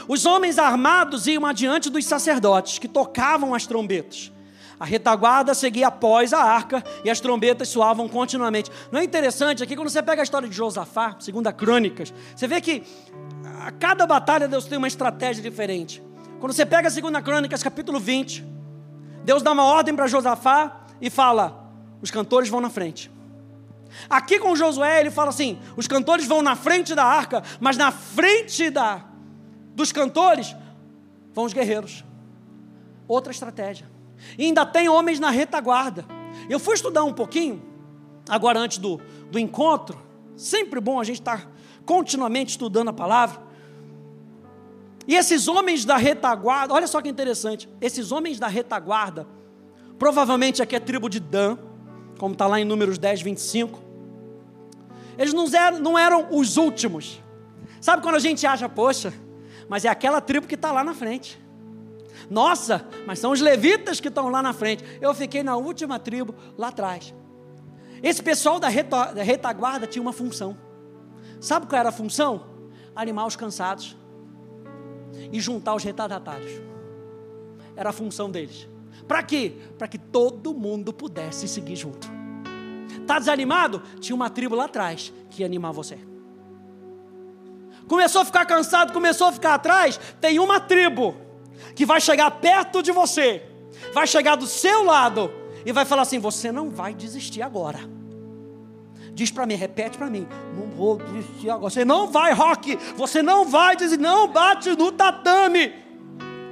Os 0.06 0.26
homens 0.26 0.58
armados 0.58 1.26
iam 1.26 1.46
adiante 1.46 1.90
dos 1.90 2.04
sacerdotes, 2.04 2.78
que 2.78 2.88
tocavam 2.88 3.54
as 3.54 3.66
trombetas. 3.66 4.32
A 4.80 4.84
retaguarda 4.84 5.54
seguia 5.54 5.88
após 5.88 6.32
a 6.32 6.40
arca 6.40 6.84
e 7.04 7.10
as 7.10 7.18
trombetas 7.18 7.68
soavam 7.68 8.08
continuamente. 8.08 8.70
Não 8.92 9.00
é 9.00 9.04
interessante 9.04 9.62
aqui, 9.62 9.74
quando 9.74 9.90
você 9.90 10.02
pega 10.02 10.22
a 10.22 10.24
história 10.24 10.48
de 10.48 10.54
Josafá, 10.54 11.16
segunda 11.18 11.52
Crônicas, 11.52 12.14
você 12.34 12.46
vê 12.46 12.60
que 12.60 12.84
a 13.60 13.72
cada 13.72 14.06
batalha 14.06 14.46
Deus 14.46 14.66
tem 14.66 14.78
uma 14.78 14.86
estratégia 14.86 15.42
diferente. 15.42 16.02
Quando 16.38 16.52
você 16.52 16.64
pega 16.64 16.86
a 16.86 16.90
segunda 16.90 17.20
Crônicas, 17.20 17.62
capítulo 17.62 17.98
20, 17.98 18.46
Deus 19.24 19.42
dá 19.42 19.50
uma 19.50 19.64
ordem 19.64 19.96
para 19.96 20.06
Josafá 20.06 20.86
e 21.00 21.10
fala: 21.10 21.68
os 22.00 22.10
cantores 22.10 22.48
vão 22.48 22.60
na 22.60 22.70
frente. 22.70 23.10
Aqui 24.08 24.38
com 24.38 24.54
Josué, 24.54 25.00
ele 25.00 25.10
fala 25.10 25.30
assim: 25.30 25.58
os 25.76 25.88
cantores 25.88 26.26
vão 26.26 26.40
na 26.40 26.54
frente 26.54 26.94
da 26.94 27.04
arca, 27.04 27.42
mas 27.58 27.76
na 27.76 27.90
frente 27.90 28.70
da 28.70 29.04
dos 29.78 29.92
cantores, 29.92 30.56
vão 31.32 31.44
os 31.44 31.52
guerreiros. 31.52 32.04
Outra 33.06 33.30
estratégia. 33.30 33.88
E 34.36 34.44
ainda 34.44 34.66
tem 34.66 34.88
homens 34.88 35.20
na 35.20 35.30
retaguarda. 35.30 36.04
Eu 36.50 36.58
fui 36.58 36.74
estudar 36.74 37.04
um 37.04 37.12
pouquinho, 37.12 37.62
agora 38.28 38.58
antes 38.58 38.78
do, 38.78 39.00
do 39.30 39.38
encontro. 39.38 39.96
Sempre 40.36 40.80
bom 40.80 41.00
a 41.00 41.04
gente 41.04 41.20
estar 41.20 41.48
continuamente 41.86 42.50
estudando 42.50 42.88
a 42.88 42.92
palavra. 42.92 43.40
E 45.06 45.14
esses 45.14 45.46
homens 45.46 45.84
da 45.84 45.96
retaguarda, 45.96 46.74
olha 46.74 46.88
só 46.88 47.00
que 47.00 47.08
interessante. 47.08 47.68
Esses 47.80 48.10
homens 48.10 48.38
da 48.40 48.48
retaguarda, 48.48 49.28
provavelmente 49.96 50.60
aqui 50.60 50.74
é 50.74 50.78
a 50.78 50.80
tribo 50.80 51.08
de 51.08 51.20
Dan, 51.20 51.56
como 52.18 52.32
está 52.32 52.48
lá 52.48 52.60
em 52.60 52.64
Números 52.64 52.98
10, 52.98 53.22
25. 53.22 53.80
Eles 55.16 55.32
não 55.32 55.46
eram, 55.46 55.78
não 55.78 55.98
eram 55.98 56.28
os 56.32 56.56
últimos. 56.56 57.22
Sabe 57.80 58.02
quando 58.02 58.16
a 58.16 58.20
gente 58.20 58.44
acha, 58.44 58.68
poxa, 58.68 59.14
mas 59.68 59.84
é 59.84 59.88
aquela 59.88 60.20
tribo 60.20 60.46
que 60.46 60.54
está 60.54 60.72
lá 60.72 60.82
na 60.82 60.94
frente. 60.94 61.40
Nossa, 62.30 62.86
mas 63.06 63.18
são 63.18 63.32
os 63.32 63.40
levitas 63.40 64.00
que 64.00 64.08
estão 64.08 64.28
lá 64.28 64.42
na 64.42 64.52
frente. 64.52 64.84
Eu 65.00 65.14
fiquei 65.14 65.42
na 65.42 65.56
última 65.56 65.98
tribo, 65.98 66.34
lá 66.56 66.68
atrás. 66.68 67.14
Esse 68.02 68.22
pessoal 68.22 68.58
da, 68.58 68.68
retaguarda 68.68 69.86
tinha 69.86 70.02
uma 70.02 70.12
função. 70.12 70.56
Sabe 71.40 71.66
qual 71.66 71.78
era 71.78 71.90
a 71.90 71.92
função? 71.92 72.46
Animar 72.94 73.26
os 73.26 73.36
cansados 73.36 73.96
e 75.32 75.40
juntar 75.40 75.74
os 75.74 75.84
retardatários. 75.84 76.60
Era 77.76 77.90
a 77.90 77.92
função 77.92 78.30
deles. 78.30 78.68
Para 79.06 79.22
quê? 79.22 79.54
Para 79.76 79.88
que 79.88 79.98
todo 79.98 80.52
mundo 80.52 80.92
pudesse 80.92 81.46
seguir 81.46 81.76
junto. 81.76 82.08
Está 83.00 83.18
desanimado? 83.18 83.82
Tinha 84.00 84.14
uma 84.14 84.28
tribo 84.28 84.54
lá 84.54 84.64
atrás 84.64 85.12
que 85.30 85.42
ia 85.42 85.46
animar 85.46 85.72
você 85.72 85.98
começou 87.88 88.20
a 88.20 88.24
ficar 88.24 88.44
cansado, 88.44 88.92
começou 88.92 89.26
a 89.26 89.32
ficar 89.32 89.54
atrás, 89.54 89.98
tem 90.20 90.38
uma 90.38 90.60
tribo 90.60 91.16
que 91.74 91.86
vai 91.86 92.00
chegar 92.00 92.30
perto 92.30 92.82
de 92.82 92.92
você, 92.92 93.42
vai 93.92 94.06
chegar 94.06 94.36
do 94.36 94.46
seu 94.46 94.84
lado 94.84 95.32
e 95.64 95.72
vai 95.72 95.84
falar 95.84 96.02
assim: 96.02 96.18
você 96.18 96.52
não 96.52 96.70
vai 96.70 96.94
desistir 96.94 97.42
agora. 97.42 97.80
Diz 99.12 99.32
para 99.32 99.46
mim, 99.46 99.54
repete 99.54 99.98
para 99.98 100.08
mim, 100.08 100.28
não 100.56 100.68
vou 100.68 100.98
desistir 100.98 101.50
agora. 101.50 101.70
Você 101.70 101.84
não 101.84 102.06
vai, 102.06 102.32
Rock, 102.32 102.76
você 102.94 103.20
não 103.20 103.44
vai 103.44 103.74
desistir, 103.74 104.00
não 104.00 104.28
bate 104.28 104.70
no 104.76 104.92
tatame. 104.92 105.87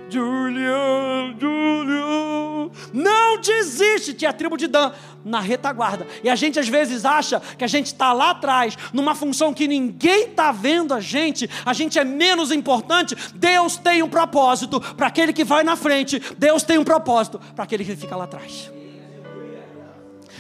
Julian, 0.09 1.37
Julian. 1.38 2.71
Não 2.92 3.40
desiste, 3.40 4.14
tinha 4.14 4.31
a 4.31 4.33
tribo 4.33 4.57
de 4.57 4.66
Dan 4.66 4.92
na 5.25 5.40
retaguarda. 5.40 6.07
E 6.23 6.31
a 6.31 6.37
gente 6.37 6.59
às 6.59 6.69
vezes 6.69 7.05
acha 7.05 7.40
que 7.40 7.64
a 7.64 7.66
gente 7.66 7.87
está 7.87 8.12
lá 8.12 8.31
atrás, 8.31 8.77
numa 8.92 9.14
função 9.14 9.53
que 9.53 9.66
ninguém 9.66 10.29
está 10.31 10.53
vendo 10.53 10.95
a 10.95 11.01
gente, 11.01 11.49
a 11.64 11.73
gente 11.73 11.99
é 11.99 12.05
menos 12.05 12.51
importante. 12.51 13.16
Deus 13.35 13.77
tem 13.77 14.03
um 14.03 14.09
propósito 14.09 14.81
para 14.81 15.09
aquele 15.09 15.33
que 15.33 15.45
vai 15.45 15.64
na 15.64 15.77
frente, 15.77 16.21
Deus 16.38 16.62
tem 16.62 16.79
um 16.79 16.85
propósito 16.85 17.38
para 17.55 17.64
aquele 17.64 17.85
que 17.85 17.97
fica 17.97 18.16
lá 18.16 18.25
atrás. 18.25 18.71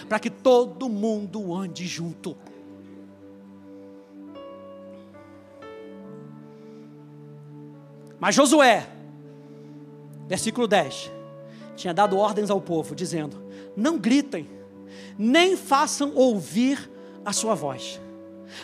Para 0.08 0.20
que 0.20 0.30
todo 0.30 0.88
mundo 0.88 1.52
ande 1.54 1.86
junto. 1.86 2.36
Mas 8.18 8.34
Josué, 8.34 8.88
versículo 10.26 10.66
10, 10.66 11.10
tinha 11.76 11.94
dado 11.94 12.16
ordens 12.16 12.50
ao 12.50 12.60
povo, 12.60 12.94
dizendo: 12.94 13.42
Não 13.76 13.98
gritem, 13.98 14.48
nem 15.18 15.56
façam 15.56 16.12
ouvir 16.14 16.90
a 17.24 17.32
sua 17.32 17.54
voz, 17.54 18.00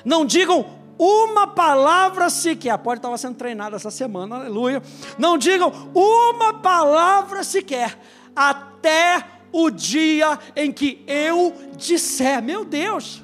não 0.05 0.25
digam 0.25 0.67
uma 0.99 1.47
palavra 1.47 2.31
sequer. 2.31 2.77
Pode 2.79 2.99
estar 2.99 3.17
sendo 3.19 3.37
treinado 3.37 3.75
essa 3.75 3.91
semana, 3.91 4.37
aleluia. 4.37 4.83
Não 5.19 5.37
digam 5.37 5.73
uma 5.95 6.55
palavra 6.55 7.43
sequer, 7.43 7.99
até 8.35 9.25
o 9.51 9.71
dia 9.71 10.39
em 10.57 10.73
que 10.73 11.05
eu 11.07 11.53
disser, 11.77 12.43
meu 12.43 12.65
Deus. 12.65 13.23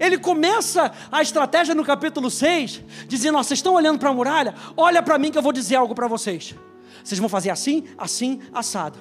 Ele 0.00 0.18
começa 0.18 0.90
a 1.10 1.22
estratégia 1.22 1.74
no 1.74 1.84
capítulo 1.84 2.30
6, 2.30 2.82
dizendo: 3.06 3.38
Vocês 3.38 3.58
estão 3.58 3.74
olhando 3.74 3.98
para 3.98 4.10
a 4.10 4.14
muralha? 4.14 4.54
Olha 4.76 5.02
para 5.02 5.18
mim 5.18 5.30
que 5.30 5.38
eu 5.38 5.42
vou 5.42 5.52
dizer 5.52 5.76
algo 5.76 5.94
para 5.94 6.08
vocês. 6.08 6.54
Vocês 7.02 7.18
vão 7.18 7.28
fazer 7.28 7.50
assim, 7.50 7.84
assim, 7.96 8.40
assado. 8.52 8.98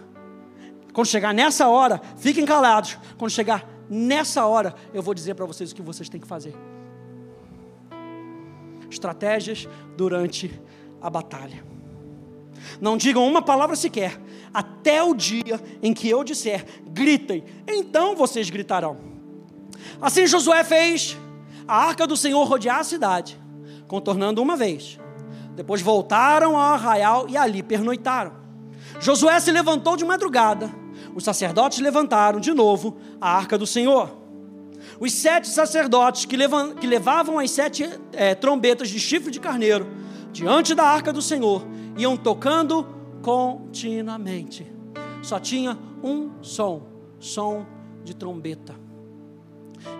Quando 0.93 1.07
chegar 1.07 1.33
nessa 1.33 1.67
hora, 1.67 2.01
fiquem 2.17 2.45
calados. 2.45 2.97
Quando 3.17 3.31
chegar 3.31 3.67
nessa 3.89 4.45
hora, 4.45 4.75
eu 4.93 5.01
vou 5.01 5.13
dizer 5.13 5.35
para 5.35 5.45
vocês 5.45 5.71
o 5.71 5.75
que 5.75 5.81
vocês 5.81 6.09
têm 6.09 6.19
que 6.19 6.27
fazer. 6.27 6.55
Estratégias 8.89 9.67
durante 9.95 10.51
a 11.01 11.09
batalha. 11.09 11.63
Não 12.79 12.97
digam 12.97 13.27
uma 13.27 13.41
palavra 13.41 13.75
sequer, 13.75 14.19
até 14.53 15.01
o 15.01 15.13
dia 15.15 15.59
em 15.81 15.93
que 15.93 16.09
eu 16.09 16.23
disser, 16.23 16.65
gritem, 16.87 17.43
então 17.67 18.15
vocês 18.15 18.49
gritarão. 18.49 18.97
Assim 20.01 20.27
Josué 20.27 20.63
fez 20.63 21.17
a 21.67 21.75
arca 21.75 22.05
do 22.05 22.17
Senhor 22.17 22.43
rodear 22.43 22.79
a 22.79 22.83
cidade, 22.83 23.39
contornando 23.87 24.41
uma 24.41 24.55
vez 24.55 25.00
depois 25.61 25.79
voltaram 25.79 26.57
ao 26.57 26.73
arraial 26.73 27.27
e 27.29 27.37
ali 27.37 27.61
pernoitaram. 27.61 28.31
Josué 28.99 29.39
se 29.39 29.51
levantou 29.51 29.95
de 29.95 30.03
madrugada. 30.03 30.73
Os 31.13 31.23
sacerdotes 31.23 31.77
levantaram 31.79 32.39
de 32.39 32.51
novo 32.51 32.97
a 33.19 33.37
arca 33.37 33.59
do 33.59 33.67
Senhor. 33.67 34.11
Os 34.99 35.13
sete 35.13 35.47
sacerdotes 35.47 36.25
que, 36.25 36.35
levavam 36.35 37.37
as 37.37 37.51
sete 37.51 37.87
é, 38.11 38.33
trombetas 38.33 38.89
de 38.89 38.99
chifre 38.99 39.29
de 39.29 39.39
carneiro 39.39 39.87
diante 40.31 40.73
da 40.73 40.83
arca 40.83 41.13
do 41.13 41.21
Senhor 41.21 41.63
iam 41.95 42.17
tocando 42.17 42.83
continuamente. 43.21 44.65
Só 45.21 45.39
tinha 45.39 45.77
um 46.03 46.31
som, 46.41 46.81
som 47.19 47.67
de 48.03 48.15
trombeta. 48.15 48.73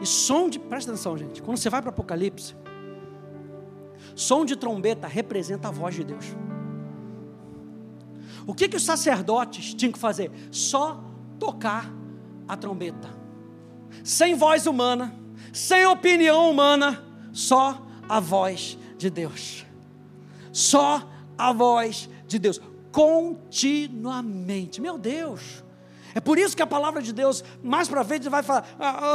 E 0.01 0.07
som 0.07 0.49
de, 0.49 0.57
presta 0.57 0.91
atenção, 0.91 1.15
gente, 1.15 1.39
quando 1.39 1.57
você 1.57 1.69
vai 1.69 1.83
para 1.83 1.91
Apocalipse, 1.91 2.55
som 4.15 4.45
de 4.45 4.55
trombeta 4.55 5.07
representa 5.07 5.67
a 5.67 5.71
voz 5.71 5.95
de 5.95 6.03
Deus. 6.03 6.25
O 8.45 8.53
que, 8.53 8.67
que 8.67 8.77
os 8.77 8.83
sacerdotes 8.83 9.73
tinham 9.73 9.91
que 9.91 9.99
fazer? 9.99 10.31
Só 10.51 11.03
tocar 11.39 11.91
a 12.47 12.57
trombeta, 12.57 13.09
sem 14.03 14.35
voz 14.35 14.65
humana, 14.65 15.15
sem 15.53 15.85
opinião 15.85 16.49
humana, 16.49 17.03
só 17.31 17.85
a 18.07 18.19
voz 18.19 18.77
de 18.97 19.09
Deus. 19.09 19.65
Só 20.51 21.07
a 21.37 21.53
voz 21.53 22.09
de 22.27 22.37
Deus, 22.37 22.59
continuamente. 22.91 24.81
Meu 24.81 24.97
Deus. 24.97 25.63
É 26.13 26.19
por 26.19 26.37
isso 26.37 26.55
que 26.55 26.61
a 26.61 26.67
palavra 26.67 27.01
de 27.01 27.13
Deus, 27.13 27.43
mais 27.63 27.87
para 27.87 28.03
frente, 28.03 28.27
vai 28.27 28.43
falar. 28.43 28.65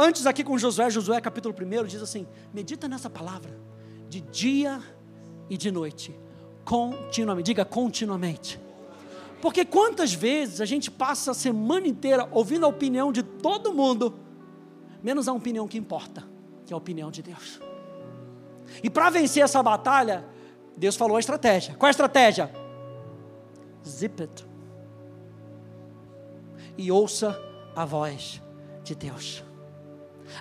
Antes, 0.01 0.25
aqui 0.25 0.43
com 0.43 0.57
Josué, 0.57 0.89
Josué 0.89 1.21
capítulo 1.21 1.55
1, 1.55 1.85
diz 1.85 2.01
assim: 2.01 2.27
medita 2.53 2.87
nessa 2.87 3.09
palavra, 3.09 3.51
de 4.09 4.21
dia 4.21 4.81
e 5.49 5.57
de 5.57 5.71
noite, 5.71 6.17
continuamente. 6.63 7.45
Diga 7.45 7.65
continuamente. 7.65 8.59
Porque 9.41 9.63
quantas 9.63 10.13
vezes 10.13 10.61
a 10.61 10.65
gente 10.65 10.89
passa 10.89 11.31
a 11.31 11.33
semana 11.33 11.87
inteira 11.87 12.27
ouvindo 12.31 12.65
a 12.65 12.69
opinião 12.69 13.11
de 13.11 13.21
todo 13.21 13.73
mundo, 13.73 14.13
menos 15.03 15.27
a 15.27 15.33
opinião 15.33 15.67
que 15.67 15.77
importa, 15.77 16.23
que 16.65 16.73
é 16.73 16.75
a 16.75 16.77
opinião 16.77 17.11
de 17.11 17.21
Deus. 17.21 17.59
E 18.83 18.89
para 18.89 19.09
vencer 19.09 19.43
essa 19.43 19.61
batalha, 19.61 20.25
Deus 20.75 20.95
falou 20.95 21.17
a 21.17 21.19
estratégia. 21.19 21.75
Qual 21.75 21.87
é 21.87 21.89
a 21.89 21.91
estratégia? 21.91 22.51
Zip 23.87 24.21
it. 24.21 24.45
E 26.77 26.91
ouça 26.91 27.39
a 27.75 27.85
voz 27.85 28.41
de 28.83 28.95
Deus. 28.95 29.43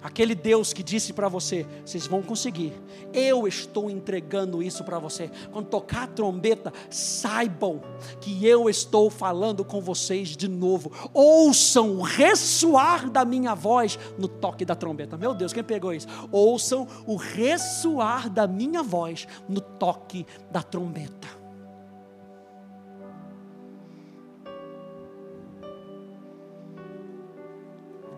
Aquele 0.02 0.34
Deus 0.34 0.72
que 0.72 0.82
disse 0.82 1.12
para 1.12 1.28
você: 1.28 1.66
vocês 1.84 2.06
vão 2.06 2.22
conseguir. 2.22 2.72
Eu 3.12 3.46
estou 3.46 3.90
entregando 3.90 4.62
isso 4.62 4.84
para 4.84 4.98
você. 4.98 5.30
Quando 5.52 5.66
tocar 5.66 6.04
a 6.04 6.06
trombeta, 6.06 6.72
saibam 6.90 7.80
que 8.20 8.46
eu 8.46 8.68
estou 8.68 9.10
falando 9.10 9.64
com 9.64 9.80
vocês 9.80 10.36
de 10.36 10.48
novo. 10.48 10.92
Ouçam 11.12 11.98
o 11.98 12.02
ressoar 12.02 13.10
da 13.10 13.24
minha 13.24 13.54
voz 13.54 13.98
no 14.18 14.28
toque 14.28 14.64
da 14.64 14.74
trombeta. 14.74 15.16
Meu 15.16 15.34
Deus, 15.34 15.52
quem 15.52 15.64
pegou 15.64 15.92
isso? 15.92 16.06
Ouçam 16.30 16.86
o 17.06 17.16
ressoar 17.16 18.28
da 18.28 18.46
minha 18.46 18.82
voz 18.82 19.26
no 19.48 19.60
toque 19.60 20.26
da 20.50 20.62
trombeta. 20.62 21.45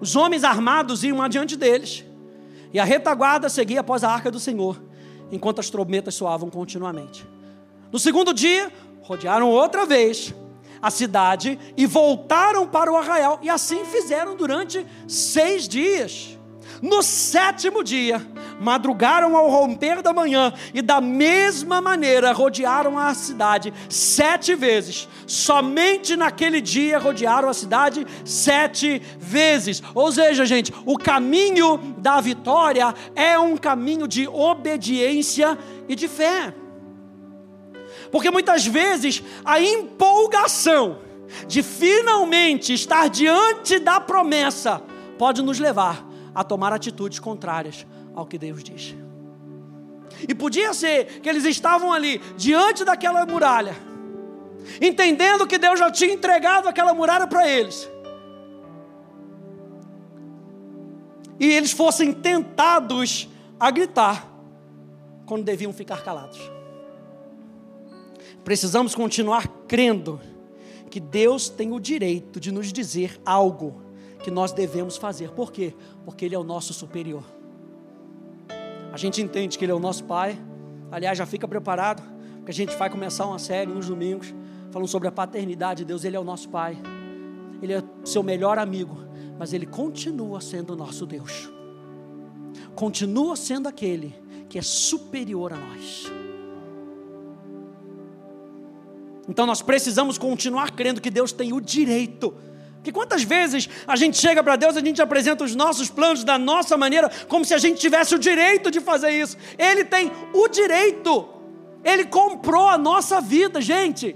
Os 0.00 0.14
homens 0.14 0.44
armados 0.44 1.02
iam 1.02 1.20
adiante 1.20 1.56
deles, 1.56 2.04
e 2.72 2.78
a 2.78 2.84
retaguarda 2.84 3.48
seguia 3.48 3.80
após 3.80 4.04
a 4.04 4.10
arca 4.10 4.30
do 4.30 4.38
Senhor, 4.38 4.80
enquanto 5.32 5.58
as 5.58 5.70
trombetas 5.70 6.14
soavam 6.14 6.50
continuamente. 6.50 7.26
No 7.90 7.98
segundo 7.98 8.32
dia, 8.32 8.72
rodearam 9.02 9.50
outra 9.50 9.84
vez 9.84 10.34
a 10.80 10.90
cidade 10.90 11.58
e 11.76 11.86
voltaram 11.86 12.66
para 12.66 12.92
o 12.92 12.96
arraial, 12.96 13.40
e 13.42 13.50
assim 13.50 13.84
fizeram 13.84 14.36
durante 14.36 14.86
seis 15.08 15.66
dias. 15.66 16.37
No 16.80 17.02
sétimo 17.02 17.82
dia, 17.82 18.24
madrugaram 18.60 19.36
ao 19.36 19.48
romper 19.48 20.00
da 20.02 20.12
manhã 20.12 20.52
e, 20.72 20.80
da 20.80 21.00
mesma 21.00 21.80
maneira, 21.80 22.32
rodearam 22.32 22.98
a 22.98 23.12
cidade 23.14 23.72
sete 23.88 24.54
vezes. 24.54 25.08
Somente 25.26 26.16
naquele 26.16 26.60
dia 26.60 26.98
rodearam 26.98 27.48
a 27.48 27.54
cidade 27.54 28.06
sete 28.24 29.02
vezes. 29.18 29.82
Ou 29.94 30.10
seja, 30.12 30.46
gente, 30.46 30.72
o 30.86 30.96
caminho 30.96 31.78
da 31.98 32.20
vitória 32.20 32.94
é 33.14 33.38
um 33.38 33.56
caminho 33.56 34.06
de 34.06 34.28
obediência 34.28 35.58
e 35.88 35.94
de 35.94 36.06
fé. 36.06 36.54
Porque 38.12 38.30
muitas 38.30 38.64
vezes 38.66 39.22
a 39.44 39.60
empolgação 39.60 40.98
de 41.46 41.62
finalmente 41.62 42.72
estar 42.72 43.08
diante 43.08 43.78
da 43.78 44.00
promessa 44.00 44.80
pode 45.18 45.42
nos 45.42 45.58
levar 45.58 46.07
a 46.38 46.44
tomar 46.44 46.72
atitudes 46.72 47.18
contrárias 47.18 47.84
ao 48.14 48.24
que 48.24 48.38
Deus 48.38 48.62
diz. 48.62 48.94
E 50.28 50.32
podia 50.32 50.72
ser 50.72 51.20
que 51.20 51.28
eles 51.28 51.44
estavam 51.44 51.92
ali, 51.92 52.20
diante 52.36 52.84
daquela 52.84 53.26
muralha, 53.26 53.74
entendendo 54.80 55.48
que 55.48 55.58
Deus 55.58 55.80
já 55.80 55.90
tinha 55.90 56.12
entregado 56.14 56.68
aquela 56.68 56.94
muralha 56.94 57.26
para 57.26 57.48
eles. 57.48 57.90
E 61.40 61.46
eles 61.50 61.72
fossem 61.72 62.12
tentados 62.12 63.28
a 63.58 63.72
gritar, 63.72 64.32
quando 65.26 65.42
deviam 65.42 65.72
ficar 65.72 66.04
calados. 66.04 66.38
Precisamos 68.44 68.94
continuar 68.94 69.48
crendo 69.66 70.20
que 70.88 71.00
Deus 71.00 71.48
tem 71.48 71.72
o 71.72 71.80
direito 71.80 72.38
de 72.38 72.52
nos 72.52 72.72
dizer 72.72 73.20
algo 73.26 73.87
que 74.22 74.30
nós 74.30 74.52
devemos 74.52 74.96
fazer. 74.96 75.30
Por 75.30 75.52
quê? 75.52 75.74
Porque 76.04 76.24
Ele 76.24 76.34
é 76.34 76.38
o 76.38 76.44
nosso 76.44 76.72
superior. 76.72 77.24
A 78.92 78.96
gente 78.96 79.22
entende 79.22 79.58
que 79.58 79.64
Ele 79.64 79.72
é 79.72 79.74
o 79.74 79.80
nosso 79.80 80.04
Pai. 80.04 80.38
Aliás, 80.90 81.16
já 81.16 81.26
fica 81.26 81.46
preparado, 81.46 82.02
porque 82.36 82.50
a 82.50 82.54
gente 82.54 82.74
vai 82.76 82.90
começar 82.90 83.26
uma 83.26 83.38
série 83.38 83.70
nos 83.70 83.88
domingos, 83.88 84.34
falando 84.70 84.88
sobre 84.88 85.08
a 85.08 85.12
paternidade 85.12 85.78
de 85.78 85.84
Deus. 85.84 86.04
Ele 86.04 86.16
é 86.16 86.20
o 86.20 86.24
nosso 86.24 86.48
Pai. 86.48 86.78
Ele 87.62 87.72
é 87.72 87.82
seu 88.04 88.22
melhor 88.22 88.58
amigo, 88.58 88.96
mas 89.38 89.52
Ele 89.52 89.66
continua 89.66 90.40
sendo 90.40 90.72
o 90.72 90.76
nosso 90.76 91.04
Deus. 91.06 91.50
Continua 92.74 93.36
sendo 93.36 93.68
aquele 93.68 94.14
que 94.48 94.58
é 94.58 94.62
superior 94.62 95.52
a 95.52 95.56
nós. 95.56 96.10
Então 99.28 99.44
nós 99.44 99.60
precisamos 99.60 100.16
continuar 100.16 100.70
crendo 100.70 101.00
que 101.00 101.10
Deus 101.10 101.32
tem 101.32 101.52
o 101.52 101.60
direito 101.60 102.34
porque 102.78 102.92
quantas 102.92 103.22
vezes 103.22 103.68
a 103.86 103.96
gente 103.96 104.16
chega 104.16 104.42
para 104.42 104.56
Deus, 104.56 104.76
a 104.76 104.80
gente 104.80 105.02
apresenta 105.02 105.44
os 105.44 105.54
nossos 105.54 105.90
planos 105.90 106.24
da 106.24 106.38
nossa 106.38 106.76
maneira, 106.76 107.10
como 107.28 107.44
se 107.44 107.52
a 107.52 107.58
gente 107.58 107.78
tivesse 107.80 108.14
o 108.14 108.18
direito 108.18 108.70
de 108.70 108.80
fazer 108.80 109.10
isso. 109.10 109.36
Ele 109.58 109.84
tem 109.84 110.10
o 110.32 110.48
direito. 110.48 111.28
Ele 111.84 112.04
comprou 112.04 112.68
a 112.68 112.78
nossa 112.78 113.20
vida, 113.20 113.60
gente. 113.60 114.14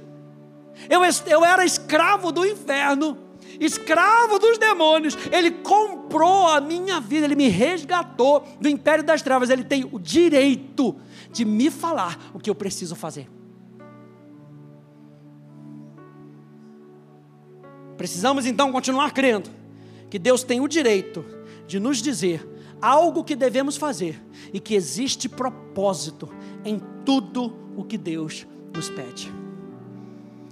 Eu, 0.88 1.00
eu 1.26 1.44
era 1.44 1.64
escravo 1.64 2.30
do 2.30 2.46
inferno, 2.46 3.18
escravo 3.58 4.38
dos 4.38 4.58
demônios. 4.58 5.18
Ele 5.30 5.50
comprou 5.50 6.48
a 6.48 6.60
minha 6.60 7.00
vida, 7.00 7.26
ele 7.26 7.34
me 7.34 7.48
resgatou 7.48 8.46
do 8.60 8.68
império 8.68 9.04
das 9.04 9.22
trevas. 9.22 9.50
Ele 9.50 9.64
tem 9.64 9.88
o 9.90 9.98
direito 9.98 10.96
de 11.30 11.44
me 11.44 11.68
falar 11.68 12.30
o 12.32 12.38
que 12.38 12.48
eu 12.48 12.54
preciso 12.54 12.94
fazer. 12.94 13.28
Precisamos 17.96 18.46
então 18.46 18.72
continuar 18.72 19.12
crendo 19.12 19.50
que 20.10 20.18
Deus 20.18 20.42
tem 20.42 20.60
o 20.60 20.68
direito 20.68 21.24
de 21.66 21.78
nos 21.78 22.02
dizer 22.02 22.46
algo 22.80 23.22
que 23.22 23.36
devemos 23.36 23.76
fazer 23.76 24.20
e 24.52 24.58
que 24.58 24.74
existe 24.74 25.28
propósito 25.28 26.28
em 26.64 26.80
tudo 27.04 27.56
o 27.76 27.84
que 27.84 27.96
Deus 27.96 28.46
nos 28.74 28.90
pede. 28.90 29.32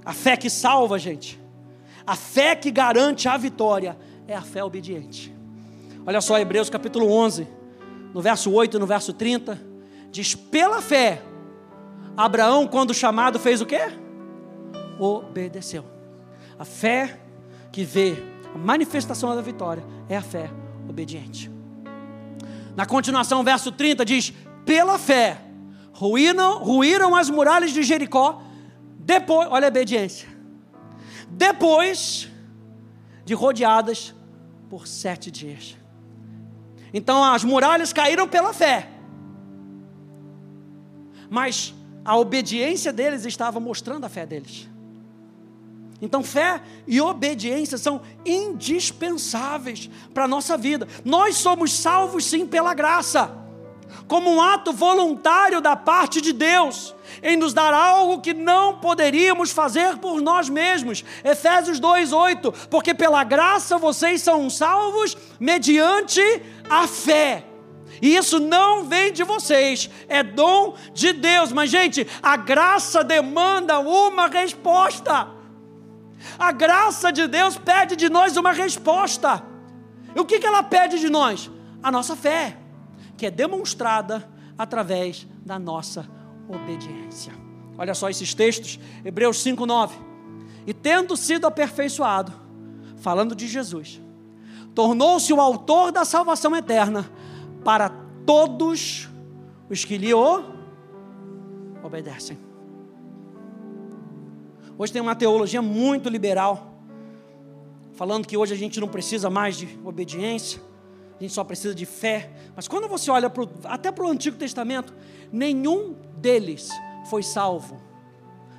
A 0.05 0.13
fé 0.13 0.37
que 0.37 0.49
salva, 0.49 0.99
gente, 0.99 1.39
a 2.07 2.17
fé 2.17 2.55
que 2.55 2.71
garante 2.71 3.29
a 3.29 3.37
vitória 3.37 3.99
é 4.27 4.35
a 4.35 4.43
fé 4.43 4.63
obediente. 4.63 5.35
Olha 6.07 6.21
só, 6.21 6.39
Hebreus 6.39 6.71
capítulo 6.71 7.11
11, 7.11 7.47
no 8.15 8.23
verso 8.23 8.51
8 8.51 8.77
e 8.77 8.81
no 8.81 8.87
verso 8.87 9.13
30, 9.13 9.61
diz: 10.11 10.35
Pela 10.35 10.81
fé, 10.81 11.23
Abraão, 12.17 12.67
quando 12.67 12.95
chamado, 12.95 13.39
fez 13.39 13.61
o 13.61 13.67
quê? 13.67 13.81
Obedeceu. 14.99 15.85
A 16.59 16.65
fé 16.65 17.21
que 17.73 17.85
vê 17.85 18.17
a 18.55 18.59
manifestação 18.59 19.35
da 19.35 19.43
vitória 19.43 19.83
é 20.09 20.17
a 20.17 20.23
fé 20.23 20.51
obediente. 20.89 21.51
Na 22.77 22.87
continuação, 22.87 23.43
verso 23.45 23.71
30 23.73 24.05
diz: 24.05 24.33
Pela 24.65 24.99
fé 24.99 25.41
ruíram, 25.93 26.63
ruíram 26.63 27.15
as 27.15 27.29
muralhas 27.29 27.73
de 27.73 27.83
Jericó, 27.83 28.43
depois, 28.99 29.49
olha 29.51 29.67
a 29.67 29.69
obediência, 29.69 30.29
depois 31.29 32.29
de 33.25 33.35
rodeadas 33.35 34.15
por 34.69 34.87
sete 34.87 35.31
dias. 35.31 35.77
Então 36.93 37.23
as 37.23 37.45
muralhas 37.45 37.93
caíram 37.93 38.27
pela 38.27 38.53
fé, 38.53 38.89
mas 41.29 41.75
a 42.05 42.17
obediência 42.17 42.93
deles 42.93 43.25
estava 43.25 43.61
mostrando 43.61 44.05
a 44.05 44.09
fé 44.09 44.27
deles. 44.27 44.69
Então, 46.03 46.23
fé 46.23 46.63
e 46.87 47.01
obediência 47.01 47.77
são 47.77 48.01
indispensáveis 48.25 49.91
para 50.15 50.25
a 50.25 50.29
nossa 50.29 50.57
vida. 50.57 50.89
Nós 51.05 51.37
somos 51.37 51.73
salvos 51.73 52.25
sim 52.25 52.47
pela 52.47 52.73
graça, 52.73 53.31
como 54.09 54.31
um 54.31 54.41
ato 54.41 54.73
voluntário 54.73 55.61
da 55.61 55.77
parte 55.77 56.21
de 56.21 56.33
Deus, 56.33 56.95
em 57.23 57.37
nos 57.37 57.53
dar 57.53 57.75
algo 57.75 58.21
que 58.21 58.33
não 58.33 58.79
poderíamos 58.79 59.51
fazer 59.51 59.99
por 59.99 60.23
nós 60.23 60.49
mesmos. 60.49 61.05
Efésios 61.23 61.79
2:8, 61.79 62.69
porque 62.71 62.95
pela 62.95 63.23
graça 63.23 63.77
vocês 63.77 64.23
são 64.23 64.49
salvos 64.49 65.17
mediante 65.39 66.23
a 66.69 66.87
fé. 66.87 67.45
E 68.01 68.17
isso 68.17 68.41
não 68.41 68.85
vem 68.85 69.13
de 69.13 69.23
vocês, 69.23 69.91
é 70.09 70.23
dom 70.23 70.75
de 70.95 71.13
Deus. 71.13 71.53
Mas, 71.53 71.69
gente, 71.69 72.07
a 72.23 72.37
graça 72.37 73.05
demanda 73.05 73.79
uma 73.81 74.27
resposta. 74.29 75.40
A 76.39 76.53
graça 76.53 77.13
de 77.13 77.27
Deus 77.27 77.57
pede 77.57 77.97
de 77.97 78.09
nós 78.09 78.37
uma 78.37 78.53
resposta. 78.53 79.43
E 80.15 80.21
o 80.21 80.25
que, 80.25 80.39
que 80.39 80.47
ela 80.47 80.63
pede 80.63 80.99
de 80.99 81.09
nós? 81.09 81.51
A 81.83 81.91
nossa 81.91 82.15
fé, 82.15 82.57
que 83.17 83.27
é 83.27 83.31
demonstrada 83.31 84.29
através 84.59 85.27
da 85.45 85.59
nossa 85.59 86.09
obediência. 86.49 87.33
Olha 87.79 87.95
só 87.95 88.11
esses 88.11 88.35
textos, 88.35 88.79
Hebreus 89.05 89.39
5,9. 89.45 89.93
E 90.67 90.75
tendo 90.75 91.17
sido 91.17 91.47
aperfeiçoado, 91.47 92.33
falando 92.99 93.35
de 93.35 93.49
Jesus, 93.49 94.01
tornou-se 94.75 95.33
o 95.33 95.41
autor 95.41 95.91
da 95.91 96.05
salvação 96.05 96.55
eterna 96.55 97.11
para 97.65 97.91
todos 98.27 99.09
os 99.71 99.85
que 99.85 99.97
lhe 99.97 100.13
obedecem. 101.83 102.50
Hoje 104.81 104.95
tem 104.95 105.03
uma 105.03 105.15
teologia 105.15 105.61
muito 105.61 106.09
liberal, 106.09 106.73
falando 107.93 108.27
que 108.27 108.35
hoje 108.35 108.55
a 108.55 108.57
gente 108.57 108.81
não 108.81 108.89
precisa 108.89 109.29
mais 109.29 109.59
de 109.59 109.79
obediência, 109.85 110.59
a 111.19 111.23
gente 111.23 111.35
só 111.35 111.45
precisa 111.45 111.75
de 111.75 111.85
fé. 111.85 112.33
Mas 112.57 112.67
quando 112.67 112.89
você 112.89 113.11
olha 113.11 113.29
pro, 113.29 113.47
até 113.65 113.93
para 113.93 114.07
o 114.07 114.09
Antigo 114.09 114.39
Testamento, 114.39 114.95
nenhum 115.31 115.95
deles 116.17 116.71
foi 117.11 117.23
salvo, 117.23 117.79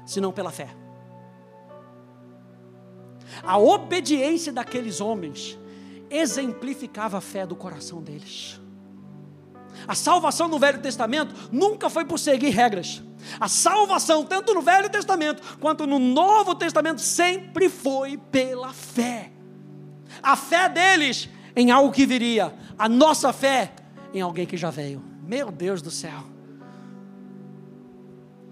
senão 0.05 0.31
pela 0.31 0.51
fé. 0.51 0.69
A 3.41 3.57
obediência 3.57 4.53
daqueles 4.53 5.01
homens 5.01 5.57
exemplificava 6.07 7.17
a 7.17 7.21
fé 7.21 7.47
do 7.47 7.55
coração 7.55 7.99
deles. 7.99 8.61
A 9.87 9.95
salvação 9.95 10.47
no 10.47 10.59
Velho 10.59 10.81
Testamento 10.81 11.33
nunca 11.51 11.89
foi 11.89 12.05
por 12.05 12.19
seguir 12.19 12.49
regras. 12.49 13.01
A 13.39 13.47
salvação, 13.47 14.23
tanto 14.23 14.53
no 14.53 14.61
Velho 14.61 14.89
Testamento 14.89 15.57
quanto 15.59 15.87
no 15.87 15.99
Novo 15.99 16.55
Testamento, 16.55 17.01
sempre 17.01 17.69
foi 17.69 18.17
pela 18.17 18.73
fé. 18.73 19.31
A 20.21 20.35
fé 20.35 20.69
deles 20.69 21.29
em 21.55 21.71
algo 21.71 21.91
que 21.91 22.05
viria, 22.05 22.53
a 22.77 22.87
nossa 22.87 23.31
fé 23.33 23.71
em 24.13 24.21
alguém 24.21 24.45
que 24.45 24.57
já 24.57 24.69
veio. 24.69 25.03
Meu 25.23 25.51
Deus 25.51 25.81
do 25.81 25.91
céu. 25.91 26.23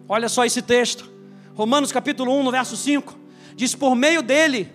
Olha 0.07 0.29
só 0.29 0.45
esse 0.45 0.61
texto, 0.61 1.11
Romanos 1.53 1.91
capítulo 1.91 2.33
1, 2.39 2.43
no 2.43 2.51
verso 2.51 2.75
5: 2.75 3.17
diz: 3.55 3.75
Por 3.75 3.95
meio 3.95 4.21
dele 4.21 4.71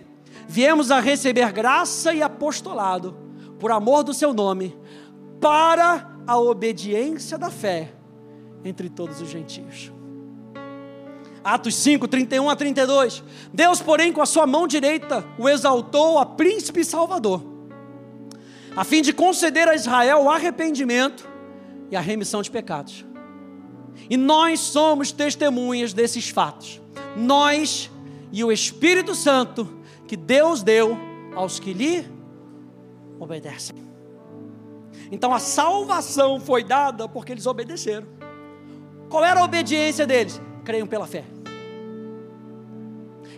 viemos 0.47 0.91
a 0.91 0.99
receber 0.99 1.51
graça 1.51 2.13
e 2.13 2.21
apostolado, 2.21 3.17
por 3.59 3.71
amor 3.71 4.03
do 4.03 4.13
seu 4.13 4.33
nome, 4.33 4.77
para 5.41 6.09
a 6.25 6.37
obediência 6.37 7.37
da 7.37 7.49
fé 7.49 7.91
entre 8.65 8.89
todos 8.89 9.21
os 9.21 9.29
gentios. 9.29 9.91
Atos 11.43 11.75
5, 11.75 12.07
31 12.07 12.49
a 12.49 12.55
32. 12.55 13.23
Deus, 13.53 13.79
porém, 13.79 14.11
com 14.11 14.21
a 14.21 14.25
sua 14.25 14.47
mão 14.47 14.67
direita, 14.67 15.23
o 15.37 15.47
exaltou 15.47 16.17
a 16.17 16.25
príncipe 16.25 16.83
salvador, 16.83 17.43
a 18.75 18.83
fim 18.83 19.03
de 19.03 19.13
conceder 19.13 19.67
a 19.67 19.75
Israel 19.75 20.23
o 20.23 20.29
arrependimento 20.29 21.29
e 21.91 21.95
a 21.95 22.01
remissão 22.01 22.41
de 22.41 22.49
pecados. 22.49 23.05
E 24.09 24.17
nós 24.17 24.59
somos 24.59 25.11
testemunhas 25.11 25.93
desses 25.93 26.29
fatos. 26.29 26.81
Nós 27.15 27.91
e 28.31 28.43
o 28.43 28.51
Espírito 28.51 29.13
Santo 29.13 29.79
que 30.07 30.17
Deus 30.17 30.63
deu 30.63 30.97
aos 31.35 31.59
que 31.59 31.73
lhe 31.73 32.05
obedecem. 33.19 33.75
Então 35.11 35.33
a 35.33 35.39
salvação 35.39 36.39
foi 36.39 36.63
dada 36.63 37.07
porque 37.07 37.31
eles 37.31 37.45
obedeceram. 37.45 38.14
Qual 39.09 39.23
era 39.23 39.39
a 39.39 39.43
obediência 39.43 40.05
deles? 40.05 40.41
Creiam 40.63 40.87
pela 40.87 41.07
fé. 41.07 41.23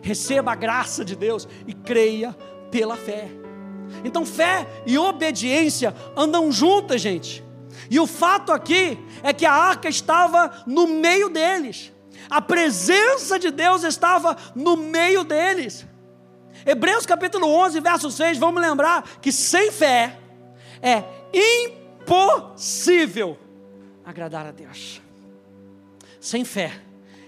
Receba 0.01 0.51
a 0.51 0.56
graça 0.56 1.03
de 1.03 1.15
Deus 1.15 1.47
e 1.65 1.73
creia 1.73 2.36
pela 2.71 2.95
fé. 2.95 3.30
Então 4.03 4.25
fé 4.25 4.67
e 4.86 4.97
obediência 4.97 5.93
andam 6.15 6.51
juntas, 6.51 7.01
gente. 7.01 7.43
E 7.89 7.99
o 7.99 8.08
fato 8.08 8.51
aqui 8.51 8.97
é 9.23 9.34
que 9.34 9.45
a 9.45 9.53
arca 9.53 9.88
estava 9.88 10.63
no 10.65 10.88
meio 10.88 11.30
deles. 11.30 11.93
A 12.30 12.41
presença 12.41 13.39
de 13.39 13.51
Deus 13.51 13.84
estava 13.84 14.36
no 14.56 14.75
meio 14.75 15.23
deles. 15.23 15.86
Hebreus 16.65 17.06
capítulo 17.06 17.47
11, 17.47 17.80
verso 17.80 18.12
6, 18.12 18.38
vamos 18.38 18.62
lembrar 18.62 19.08
que 19.21 19.32
sem 19.32 19.71
fé 19.71 20.19
é 20.82 21.03
impossível 21.34 23.38
agradar 24.03 24.47
a 24.47 24.51
Deus. 24.51 25.01
Sem 26.28 26.44
fé 26.44 26.74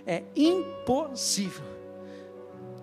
é 0.06 0.24
impossível. 0.36 1.64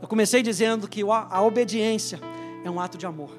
Eu 0.00 0.09
comecei 0.09 0.42
dizendo 0.42 0.88
que 0.88 1.02
a 1.02 1.42
obediência 1.42 2.18
é 2.64 2.70
um 2.70 2.81
ato 2.81 2.96
de 2.96 3.05
amor, 3.05 3.37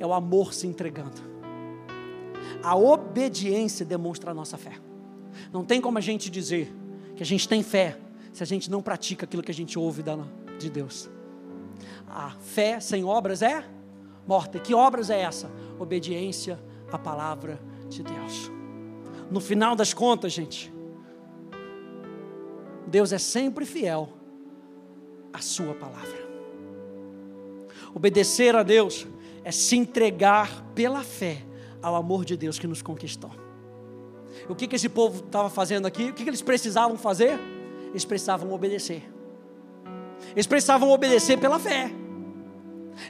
é 0.00 0.06
o 0.06 0.14
amor 0.14 0.54
se 0.54 0.66
entregando. 0.66 1.20
A 2.62 2.74
obediência 2.74 3.84
demonstra 3.84 4.30
a 4.30 4.34
nossa 4.34 4.56
fé. 4.56 4.72
Não 5.52 5.66
tem 5.66 5.78
como 5.78 5.98
a 5.98 6.00
gente 6.00 6.30
dizer 6.30 6.74
que 7.14 7.22
a 7.22 7.26
gente 7.26 7.46
tem 7.46 7.62
fé 7.62 7.98
se 8.32 8.42
a 8.42 8.46
gente 8.46 8.70
não 8.70 8.80
pratica 8.80 9.26
aquilo 9.26 9.42
que 9.42 9.50
a 9.50 9.54
gente 9.54 9.78
ouve 9.78 10.02
de 10.58 10.70
Deus. 10.70 11.10
A 12.08 12.30
fé 12.40 12.80
sem 12.80 13.04
obras 13.04 13.42
é 13.42 13.62
morta. 14.26 14.58
Que 14.58 14.72
obras 14.72 15.10
é 15.10 15.20
essa? 15.20 15.50
Obediência 15.78 16.58
à 16.90 16.96
palavra 16.96 17.60
de 17.86 18.02
Deus. 18.02 18.50
No 19.30 19.40
final 19.40 19.76
das 19.76 19.92
contas, 19.92 20.32
gente, 20.32 20.74
Deus 22.86 23.12
é 23.12 23.18
sempre 23.18 23.64
fiel 23.64 24.08
à 25.32 25.40
Sua 25.40 25.74
palavra. 25.74 26.26
Obedecer 27.94 28.54
a 28.54 28.62
Deus 28.62 29.06
é 29.42 29.50
se 29.50 29.76
entregar 29.76 30.64
pela 30.74 31.02
fé 31.02 31.42
ao 31.82 31.94
amor 31.94 32.24
de 32.24 32.36
Deus 32.36 32.58
que 32.58 32.66
nos 32.66 32.82
conquistou. 32.82 33.30
O 34.48 34.54
que, 34.54 34.66
que 34.66 34.76
esse 34.76 34.88
povo 34.88 35.24
estava 35.24 35.48
fazendo 35.48 35.86
aqui? 35.86 36.10
O 36.10 36.12
que, 36.12 36.24
que 36.24 36.30
eles 36.30 36.42
precisavam 36.42 36.96
fazer? 36.96 37.38
Eles 37.90 38.04
precisavam 38.04 38.52
obedecer. 38.52 39.02
Eles 40.32 40.46
precisavam 40.46 40.90
obedecer 40.90 41.38
pela 41.38 41.58
fé. 41.58 41.90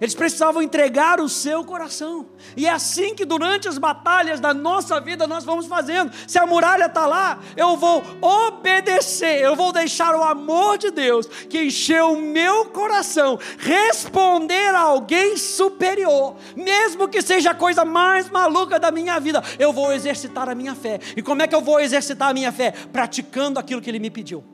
Eles 0.00 0.14
precisavam 0.14 0.62
entregar 0.62 1.20
o 1.20 1.28
seu 1.28 1.64
coração. 1.64 2.26
E 2.56 2.66
é 2.66 2.70
assim 2.70 3.14
que 3.14 3.24
durante 3.24 3.68
as 3.68 3.78
batalhas 3.78 4.40
da 4.40 4.52
nossa 4.52 5.00
vida 5.00 5.26
nós 5.26 5.44
vamos 5.44 5.66
fazendo. 5.66 6.12
Se 6.26 6.38
a 6.38 6.46
muralha 6.46 6.86
está 6.86 7.06
lá, 7.06 7.38
eu 7.56 7.76
vou 7.76 8.02
obedecer, 8.20 9.40
eu 9.40 9.56
vou 9.56 9.72
deixar 9.72 10.14
o 10.14 10.22
amor 10.22 10.78
de 10.78 10.90
Deus 10.90 11.26
que 11.26 11.64
encheu 11.64 12.12
o 12.12 12.20
meu 12.20 12.66
coração 12.66 13.38
responder 13.58 14.74
a 14.74 14.80
alguém 14.80 15.36
superior, 15.36 16.36
mesmo 16.54 17.08
que 17.08 17.22
seja 17.22 17.50
a 17.50 17.54
coisa 17.54 17.84
mais 17.84 18.28
maluca 18.28 18.78
da 18.78 18.90
minha 18.90 19.18
vida, 19.18 19.42
eu 19.58 19.72
vou 19.72 19.92
exercitar 19.92 20.48
a 20.48 20.54
minha 20.54 20.74
fé. 20.74 21.00
E 21.16 21.22
como 21.22 21.42
é 21.42 21.46
que 21.46 21.54
eu 21.54 21.60
vou 21.60 21.80
exercitar 21.80 22.30
a 22.30 22.34
minha 22.34 22.52
fé? 22.52 22.72
Praticando 22.92 23.58
aquilo 23.58 23.80
que 23.80 23.90
Ele 23.90 23.98
me 23.98 24.10
pediu. 24.10 24.44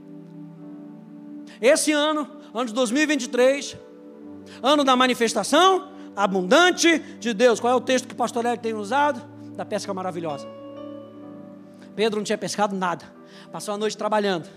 Esse 1.60 1.92
ano, 1.92 2.28
ano 2.52 2.66
de 2.66 2.74
2023 2.74 3.91
Ano 4.62 4.84
da 4.84 4.94
manifestação 4.94 5.92
abundante 6.14 6.98
de 7.18 7.34
Deus. 7.34 7.58
Qual 7.58 7.72
é 7.72 7.76
o 7.76 7.80
texto 7.80 8.06
que 8.06 8.14
o 8.14 8.16
pastor 8.16 8.44
Hélio 8.44 8.60
tem 8.60 8.74
usado? 8.74 9.20
Da 9.56 9.64
pesca 9.64 9.92
maravilhosa. 9.92 10.46
Pedro 11.96 12.18
não 12.18 12.24
tinha 12.24 12.38
pescado 12.38 12.74
nada. 12.74 13.04
Passou 13.50 13.74
a 13.74 13.78
noite 13.78 13.96
trabalhando. 13.96 14.48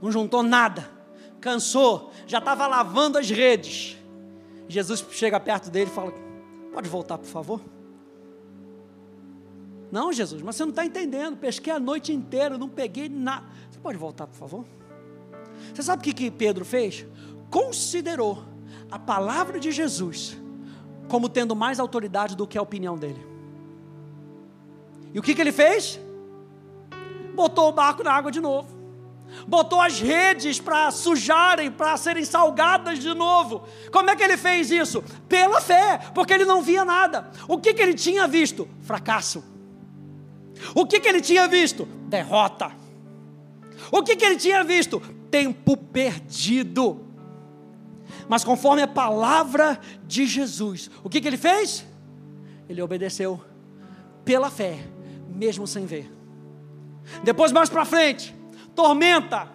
Não 0.00 0.10
juntou 0.10 0.42
nada. 0.42 0.88
Cansou. 1.40 2.10
Já 2.26 2.38
estava 2.38 2.66
lavando 2.66 3.18
as 3.18 3.30
redes. 3.30 3.96
Jesus 4.68 5.04
chega 5.10 5.38
perto 5.38 5.70
dele 5.70 5.90
e 5.90 5.94
fala: 5.94 6.12
Pode 6.72 6.88
voltar, 6.88 7.18
por 7.18 7.26
favor? 7.26 7.60
Não, 9.92 10.12
Jesus, 10.12 10.42
mas 10.42 10.56
você 10.56 10.64
não 10.64 10.70
está 10.70 10.84
entendendo. 10.84 11.36
Pesquei 11.36 11.72
a 11.72 11.78
noite 11.78 12.12
inteira, 12.12 12.58
não 12.58 12.68
peguei 12.68 13.08
nada. 13.08 13.46
Você 13.70 13.78
pode 13.78 13.96
voltar, 13.96 14.26
por 14.26 14.36
favor? 14.36 14.64
Você 15.72 15.82
sabe 15.82 16.00
o 16.00 16.04
que, 16.04 16.12
que 16.12 16.30
Pedro 16.30 16.64
fez? 16.64 17.06
Considerou 17.54 18.42
a 18.90 18.98
palavra 18.98 19.60
de 19.60 19.70
Jesus 19.70 20.36
como 21.08 21.28
tendo 21.28 21.54
mais 21.54 21.78
autoridade 21.78 22.34
do 22.34 22.48
que 22.48 22.58
a 22.58 22.62
opinião 22.62 22.98
dele. 22.98 23.24
E 25.12 25.18
o 25.20 25.22
que, 25.22 25.36
que 25.36 25.40
ele 25.40 25.52
fez? 25.52 26.00
Botou 27.32 27.68
o 27.68 27.72
barco 27.72 28.02
na 28.02 28.12
água 28.12 28.32
de 28.32 28.40
novo. 28.40 28.74
Botou 29.46 29.80
as 29.80 30.00
redes 30.00 30.58
para 30.58 30.90
sujarem, 30.90 31.70
para 31.70 31.96
serem 31.96 32.24
salgadas 32.24 32.98
de 32.98 33.14
novo. 33.14 33.62
Como 33.92 34.10
é 34.10 34.16
que 34.16 34.24
ele 34.24 34.36
fez 34.36 34.72
isso? 34.72 35.04
Pela 35.28 35.60
fé, 35.60 36.00
porque 36.12 36.32
ele 36.32 36.44
não 36.44 36.60
via 36.60 36.84
nada. 36.84 37.30
O 37.46 37.58
que, 37.58 37.72
que 37.72 37.80
ele 37.80 37.94
tinha 37.94 38.26
visto? 38.26 38.68
Fracasso. 38.80 39.44
O 40.74 40.84
que, 40.84 40.98
que 40.98 41.08
ele 41.08 41.20
tinha 41.20 41.46
visto? 41.46 41.86
Derrota. 42.08 42.72
O 43.92 44.02
que, 44.02 44.16
que 44.16 44.24
ele 44.24 44.38
tinha 44.38 44.64
visto? 44.64 45.00
Tempo 45.30 45.76
perdido. 45.76 47.13
Mas 48.28 48.44
conforme 48.44 48.82
a 48.82 48.88
palavra 48.88 49.78
de 50.06 50.26
Jesus, 50.26 50.90
o 51.02 51.10
que, 51.10 51.20
que 51.20 51.28
ele 51.28 51.36
fez? 51.36 51.86
Ele 52.68 52.80
obedeceu 52.80 53.42
pela 54.24 54.50
fé, 54.50 54.78
mesmo 55.28 55.66
sem 55.66 55.84
ver. 55.84 56.10
Depois, 57.22 57.52
mais 57.52 57.68
para 57.68 57.84
frente, 57.84 58.34
tormenta 58.74 59.48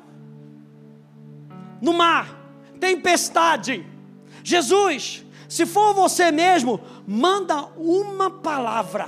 no 1.81 1.93
mar, 1.93 2.29
tempestade. 2.79 3.85
Jesus, 4.43 5.25
se 5.47 5.65
for 5.65 5.93
você 5.93 6.31
mesmo, 6.31 6.79
manda 7.07 7.65
uma 7.77 8.29
palavra. 8.29 9.07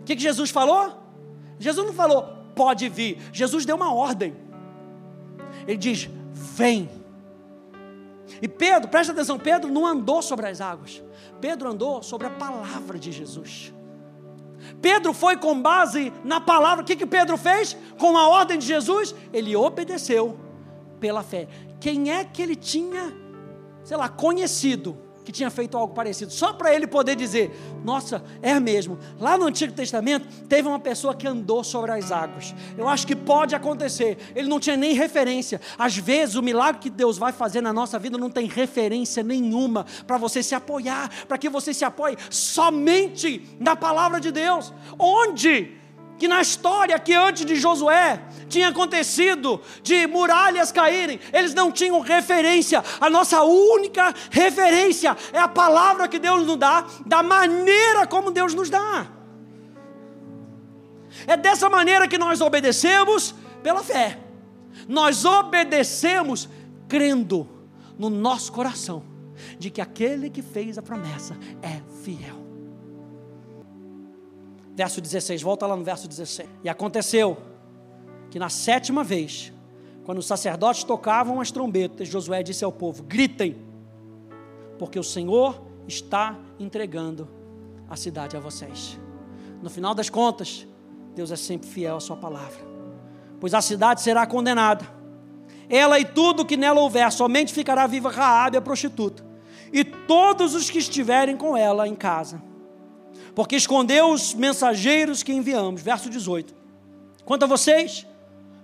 O 0.00 0.04
que, 0.04 0.14
que 0.14 0.22
Jesus 0.22 0.50
falou? 0.50 0.96
Jesus 1.58 1.86
não 1.86 1.92
falou, 1.92 2.22
pode 2.54 2.88
vir. 2.88 3.18
Jesus 3.32 3.64
deu 3.64 3.76
uma 3.76 3.92
ordem. 3.92 4.34
Ele 5.66 5.76
diz, 5.76 6.08
vem. 6.32 6.99
E 8.42 8.48
Pedro, 8.48 8.88
presta 8.88 9.12
atenção, 9.12 9.38
Pedro 9.38 9.70
não 9.70 9.86
andou 9.86 10.22
sobre 10.22 10.48
as 10.48 10.60
águas. 10.60 11.02
Pedro 11.40 11.70
andou 11.70 12.02
sobre 12.02 12.26
a 12.26 12.30
palavra 12.30 12.98
de 12.98 13.12
Jesus. 13.12 13.72
Pedro 14.80 15.12
foi 15.12 15.36
com 15.36 15.60
base 15.60 16.12
na 16.24 16.40
palavra. 16.40 16.82
O 16.82 16.86
que, 16.86 16.96
que 16.96 17.06
Pedro 17.06 17.36
fez? 17.36 17.76
Com 17.98 18.16
a 18.16 18.28
ordem 18.28 18.58
de 18.58 18.66
Jesus, 18.66 19.14
ele 19.32 19.56
obedeceu 19.56 20.38
pela 20.98 21.22
fé. 21.22 21.48
Quem 21.80 22.12
é 22.12 22.24
que 22.24 22.42
ele 22.42 22.56
tinha, 22.56 23.14
sei 23.82 23.96
lá, 23.96 24.08
conhecido 24.08 24.96
que 25.30 25.36
tinha 25.36 25.50
feito 25.50 25.78
algo 25.78 25.94
parecido? 25.94 26.32
Só 26.32 26.52
para 26.52 26.74
ele 26.74 26.86
poder 26.86 27.14
dizer: 27.14 27.56
Nossa, 27.84 28.22
é 28.42 28.58
mesmo. 28.58 28.98
Lá 29.18 29.38
no 29.38 29.46
Antigo 29.46 29.72
Testamento 29.72 30.26
teve 30.48 30.66
uma 30.68 30.78
pessoa 30.78 31.14
que 31.14 31.26
andou 31.26 31.62
sobre 31.62 31.92
as 31.92 32.10
águas. 32.10 32.54
Eu 32.76 32.88
acho 32.88 33.06
que 33.06 33.14
pode 33.14 33.54
acontecer. 33.54 34.18
Ele 34.34 34.48
não 34.48 34.58
tinha 34.58 34.76
nem 34.76 34.92
referência. 34.92 35.60
Às 35.78 35.96
vezes 35.96 36.34
o 36.34 36.42
milagre 36.42 36.80
que 36.80 36.90
Deus 36.90 37.16
vai 37.16 37.32
fazer 37.32 37.60
na 37.60 37.72
nossa 37.72 37.98
vida 37.98 38.18
não 38.18 38.28
tem 38.28 38.46
referência 38.46 39.22
nenhuma 39.22 39.86
para 40.06 40.18
você 40.18 40.42
se 40.42 40.54
apoiar, 40.54 41.08
para 41.26 41.38
que 41.38 41.48
você 41.48 41.72
se 41.72 41.84
apoie 41.84 42.16
somente 42.28 43.48
na 43.60 43.76
palavra 43.76 44.20
de 44.20 44.32
Deus. 44.32 44.72
Onde 44.98 45.79
que 46.20 46.28
na 46.28 46.42
história 46.42 46.98
que 46.98 47.14
antes 47.14 47.46
de 47.46 47.56
Josué 47.56 48.20
tinha 48.46 48.68
acontecido 48.68 49.58
de 49.82 50.06
muralhas 50.06 50.70
caírem, 50.70 51.18
eles 51.32 51.54
não 51.54 51.72
tinham 51.72 51.98
referência. 52.00 52.84
A 53.00 53.08
nossa 53.08 53.42
única 53.42 54.14
referência 54.30 55.16
é 55.32 55.38
a 55.38 55.48
palavra 55.48 56.06
que 56.06 56.18
Deus 56.18 56.46
nos 56.46 56.58
dá, 56.58 56.84
da 57.06 57.22
maneira 57.22 58.06
como 58.06 58.30
Deus 58.30 58.52
nos 58.52 58.68
dá. 58.68 59.06
É 61.26 61.38
dessa 61.38 61.70
maneira 61.70 62.06
que 62.06 62.18
nós 62.18 62.42
obedecemos 62.42 63.34
pela 63.62 63.82
fé. 63.82 64.18
Nós 64.86 65.24
obedecemos 65.24 66.50
crendo 66.86 67.48
no 67.98 68.10
nosso 68.10 68.52
coração 68.52 69.02
de 69.58 69.70
que 69.70 69.80
aquele 69.80 70.28
que 70.28 70.42
fez 70.42 70.76
a 70.76 70.82
promessa 70.82 71.34
é 71.62 71.80
fiel. 72.04 72.39
Verso 74.80 74.98
16, 74.98 75.42
volta 75.42 75.66
lá 75.66 75.76
no 75.76 75.84
verso 75.84 76.08
16. 76.08 76.48
E 76.64 76.68
aconteceu 76.70 77.36
que 78.30 78.38
na 78.38 78.48
sétima 78.48 79.04
vez, 79.04 79.52
quando 80.04 80.16
os 80.20 80.26
sacerdotes 80.26 80.84
tocavam 80.84 81.38
as 81.38 81.50
trombetas, 81.50 82.08
Josué 82.08 82.42
disse 82.42 82.64
ao 82.64 82.72
povo: 82.72 83.02
Gritem, 83.02 83.58
porque 84.78 84.98
o 84.98 85.04
Senhor 85.04 85.60
está 85.86 86.34
entregando 86.58 87.28
a 87.90 87.94
cidade 87.94 88.38
a 88.38 88.40
vocês. 88.40 88.98
No 89.62 89.68
final 89.68 89.94
das 89.94 90.08
contas, 90.08 90.66
Deus 91.14 91.30
é 91.30 91.36
sempre 91.36 91.68
fiel 91.68 91.96
à 91.96 92.00
Sua 92.00 92.16
palavra, 92.16 92.66
pois 93.38 93.52
a 93.52 93.60
cidade 93.60 94.00
será 94.00 94.26
condenada, 94.26 94.86
ela 95.68 96.00
e 96.00 96.06
tudo 96.06 96.46
que 96.46 96.56
nela 96.56 96.80
houver, 96.80 97.12
somente 97.12 97.52
ficará 97.52 97.86
viva 97.86 98.10
Raabe, 98.10 98.56
a 98.56 98.62
prostituta, 98.62 99.22
e 99.74 99.84
todos 99.84 100.54
os 100.54 100.70
que 100.70 100.78
estiverem 100.78 101.36
com 101.36 101.54
ela 101.54 101.86
em 101.86 101.94
casa 101.94 102.48
porque 103.34 103.56
escondeu 103.56 104.10
os 104.10 104.34
mensageiros 104.34 105.22
que 105.22 105.32
enviamos. 105.32 105.82
Verso 105.82 106.10
18. 106.10 106.54
Quanto 107.24 107.44
a 107.44 107.46
vocês, 107.46 108.06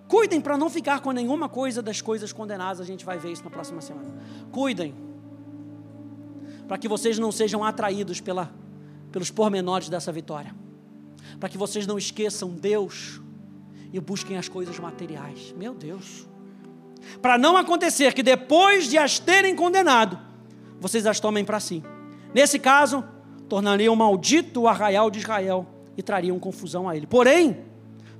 cuidem 0.09 0.41
para 0.41 0.57
não 0.59 0.69
ficar 0.69 1.01
com 1.01 1.13
nenhuma 1.13 1.49
coisa 1.49 1.81
das 1.83 2.01
coisas 2.01 2.33
condenadas. 2.33 2.81
A 2.81 2.85
gente 2.85 3.05
vai 3.05 3.19
ver 3.19 3.33
isso 3.33 3.45
na 3.45 3.51
próxima 3.51 3.81
semana. 3.81 4.15
Cuidem, 4.51 4.95
para 6.67 6.79
que 6.79 6.89
vocês 6.89 7.19
não 7.19 7.31
sejam 7.31 7.63
atraídos 7.63 8.21
pela, 8.21 8.53
pelos 9.13 9.31
pormenores 9.31 9.89
dessa 9.89 10.11
vitória, 10.11 10.55
para 11.39 11.49
que 11.49 11.57
vocês 11.57 11.87
não 11.87 11.97
esqueçam 11.97 12.51
Deus 12.51 13.21
e 13.93 14.01
busquem 14.01 14.37
as 14.37 14.49
coisas 14.49 14.79
materiais. 14.79 15.55
Meu 15.57 15.75
Deus. 15.75 16.27
Para 17.23 17.39
não 17.39 17.57
acontecer 17.57 18.13
que 18.15 18.23
depois 18.23 18.89
de 18.89 18.99
as 18.99 19.19
terem 19.19 19.55
condenado, 19.55 20.19
vocês 20.81 21.07
as 21.07 21.21
tomem 21.21 21.45
para 21.45 21.61
si. 21.61 21.83
Nesse 22.35 22.59
caso, 22.59 23.05
tornariam 23.49 23.95
maldito 23.95 24.63
o 24.63 24.69
arraial 24.69 25.11
de 25.11 25.19
Israel 25.19 25.67
e 25.97 26.03
trariam 26.03 26.39
confusão 26.39 26.89
a 26.89 26.97
ele. 26.97 27.07
Porém, 27.07 27.59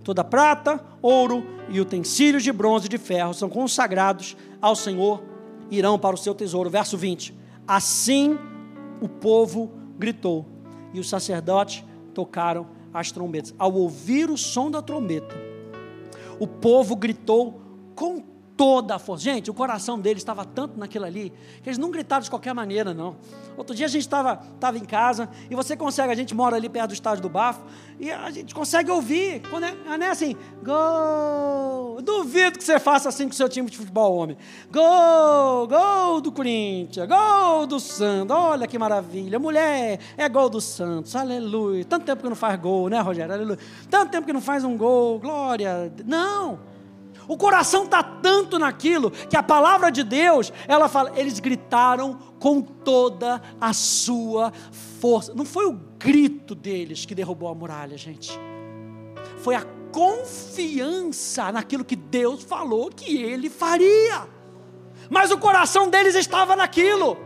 toda 0.03 0.25
prata, 0.25 0.81
ouro 1.03 1.45
e 1.69 1.81
utensílios 1.81 2.43
de 2.43 2.53
bronze 2.53 2.87
e 2.87 2.89
de 2.89 2.99
ferro 2.99 3.35
são 3.35 3.49
consagrados 3.49 4.37
ao 4.61 4.77
Senhor, 4.77 5.23
irão 5.71 5.99
para 5.99 6.15
o 6.15 6.19
seu 6.19 6.35
tesouro. 6.35 6.71
Verso 6.71 6.97
20. 6.97 7.35
Assim 7.67 8.39
o 9.01 9.09
povo 9.09 9.71
gritou 9.99 10.47
e 10.95 11.01
os 11.01 11.09
sacerdotes 11.09 11.85
tocaram 12.15 12.67
as 12.95 13.11
trombetas. 13.11 13.55
Ao 13.59 13.73
ouvir 13.73 14.31
o 14.31 14.39
som 14.39 14.71
da 14.71 14.81
trombeta, 14.81 15.37
o 16.39 16.47
povo 16.47 16.97
gritou 16.97 17.61
com 17.95 18.23
toda 18.57 18.95
a 18.95 18.99
força. 18.99 19.25
Gente, 19.25 19.51
o 19.51 19.55
coração 19.55 19.99
deles 19.99 20.23
estava 20.23 20.45
tanto 20.45 20.79
naquilo 20.79 21.05
ali, 21.05 21.33
que 21.63 21.69
eles 21.69 21.79
não 21.79 21.91
gritaram 21.91 22.23
de 22.23 22.31
qualquer 22.31 22.55
maneira, 22.55 22.95
não. 22.95 23.17
Outro 23.57 23.75
dia 23.75 23.87
a 23.87 23.89
gente 23.89 24.03
estava 24.03 24.37
tava 24.61 24.79
em 24.79 24.85
casa, 24.85 25.29
e 25.51 25.55
você 25.55 25.77
consegue, 25.77 26.13
a 26.13 26.15
gente 26.15 26.35
mora 26.35 26.57
ali 26.57 26.69
perto 26.69 26.89
do 26.89 26.95
estádio 26.95 27.23
do 27.23 27.29
Bafo, 27.29 27.63
e 27.99 28.11
a 28.11 28.31
gente 28.31 28.55
consegue 28.55 28.91
ouvir, 28.91 29.43
quando 29.49 29.65
é, 29.65 29.75
é 30.01 30.11
assim, 30.11 30.37
gol, 30.63 32.01
duvido 32.03 32.59
que 32.59 32.65
você 32.65 32.79
faça 32.79 33.09
assim 33.09 33.25
com 33.25 33.33
o 33.33 33.37
seu 33.37 33.49
time 33.49 33.71
de 33.71 33.77
futebol, 33.77 34.17
homem, 34.17 34.37
gol, 34.71 35.67
gol 35.67 36.21
do 36.21 36.31
Corinthians, 36.31 37.09
gol 37.09 37.67
do 37.67 37.81
Santos, 37.81 38.37
olha 38.37 38.67
que 38.67 38.79
maravilha, 38.79 39.39
mulher, 39.39 39.99
é 40.17 40.29
gol 40.29 40.49
do 40.49 40.61
Santos, 40.61 41.17
aleluia, 41.17 41.85
tanto 41.85 42.05
tempo 42.05 42.23
que 42.23 42.29
não 42.29 42.37
faz 42.37 42.61
gol, 42.61 42.89
né 42.89 43.01
Rogério, 43.01 43.33
aleluia, 43.33 43.59
tanto 43.91 44.11
tempo 44.11 44.27
que 44.27 44.33
não 44.33 44.41
faz 44.41 44.65
um 44.65 44.77
gol, 44.77 45.19
glória, 45.19 45.93
não, 46.05 46.59
o 47.29 47.37
coração 47.37 47.85
está 47.85 48.03
tanto 48.03 48.59
naquilo 48.59 49.11
que 49.11 49.37
a 49.37 49.43
palavra 49.43 49.91
de 49.91 50.03
Deus, 50.03 50.53
ela 50.69 50.89
fala, 50.89 51.13
eles 51.17 51.41
gritaram 51.41 52.19
com 52.39 52.61
toda 52.61 53.43
a 53.61 53.73
sua 53.73 54.53
força. 55.01 55.35
Não 55.35 55.45
foi 55.45 55.67
o 55.67 55.81
grito 55.99 56.55
deles 56.55 57.05
que 57.05 57.15
derrubou 57.15 57.49
a 57.49 57.55
muralha, 57.55 57.97
gente. 57.97 58.39
Foi 59.39 59.55
a 59.55 59.63
confiança 59.93 61.51
naquilo 61.51 61.85
que 61.85 61.97
Deus 61.97 62.43
falou 62.43 62.91
que 62.91 63.17
ele 63.17 63.49
faria. 63.49 64.29
Mas 65.09 65.31
o 65.31 65.39
coração 65.39 65.89
deles 65.89 66.15
estava 66.15 66.55
naquilo. 66.55 67.26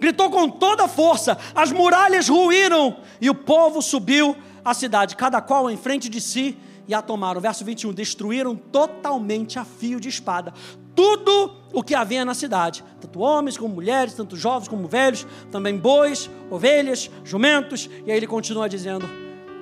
Gritou 0.00 0.30
com 0.30 0.48
toda 0.48 0.88
força, 0.88 1.38
as 1.54 1.70
muralhas 1.70 2.28
ruíram 2.28 2.96
e 3.20 3.30
o 3.30 3.34
povo 3.34 3.80
subiu 3.80 4.34
à 4.64 4.74
cidade, 4.74 5.14
cada 5.14 5.40
qual 5.40 5.70
em 5.70 5.76
frente 5.76 6.08
de 6.08 6.20
si, 6.20 6.56
e 6.88 6.94
a 6.94 7.00
tomaram. 7.00 7.40
Verso 7.40 7.64
21: 7.64 7.92
destruíram 7.92 8.56
totalmente 8.56 9.58
a 9.58 9.64
fio 9.64 10.00
de 10.00 10.08
espada 10.08 10.52
tudo 11.00 11.54
o 11.72 11.82
que 11.82 11.94
havia 11.94 12.24
na 12.24 12.34
cidade, 12.34 12.84
tanto 13.00 13.20
homens 13.20 13.56
como 13.56 13.74
mulheres, 13.74 14.12
tanto 14.12 14.36
jovens 14.36 14.68
como 14.68 14.86
velhos, 14.86 15.26
também 15.50 15.76
bois, 15.76 16.28
ovelhas, 16.50 17.10
jumentos, 17.24 17.88
e 18.04 18.10
aí 18.10 18.16
ele 18.18 18.26
continua 18.26 18.68
dizendo 18.68 19.08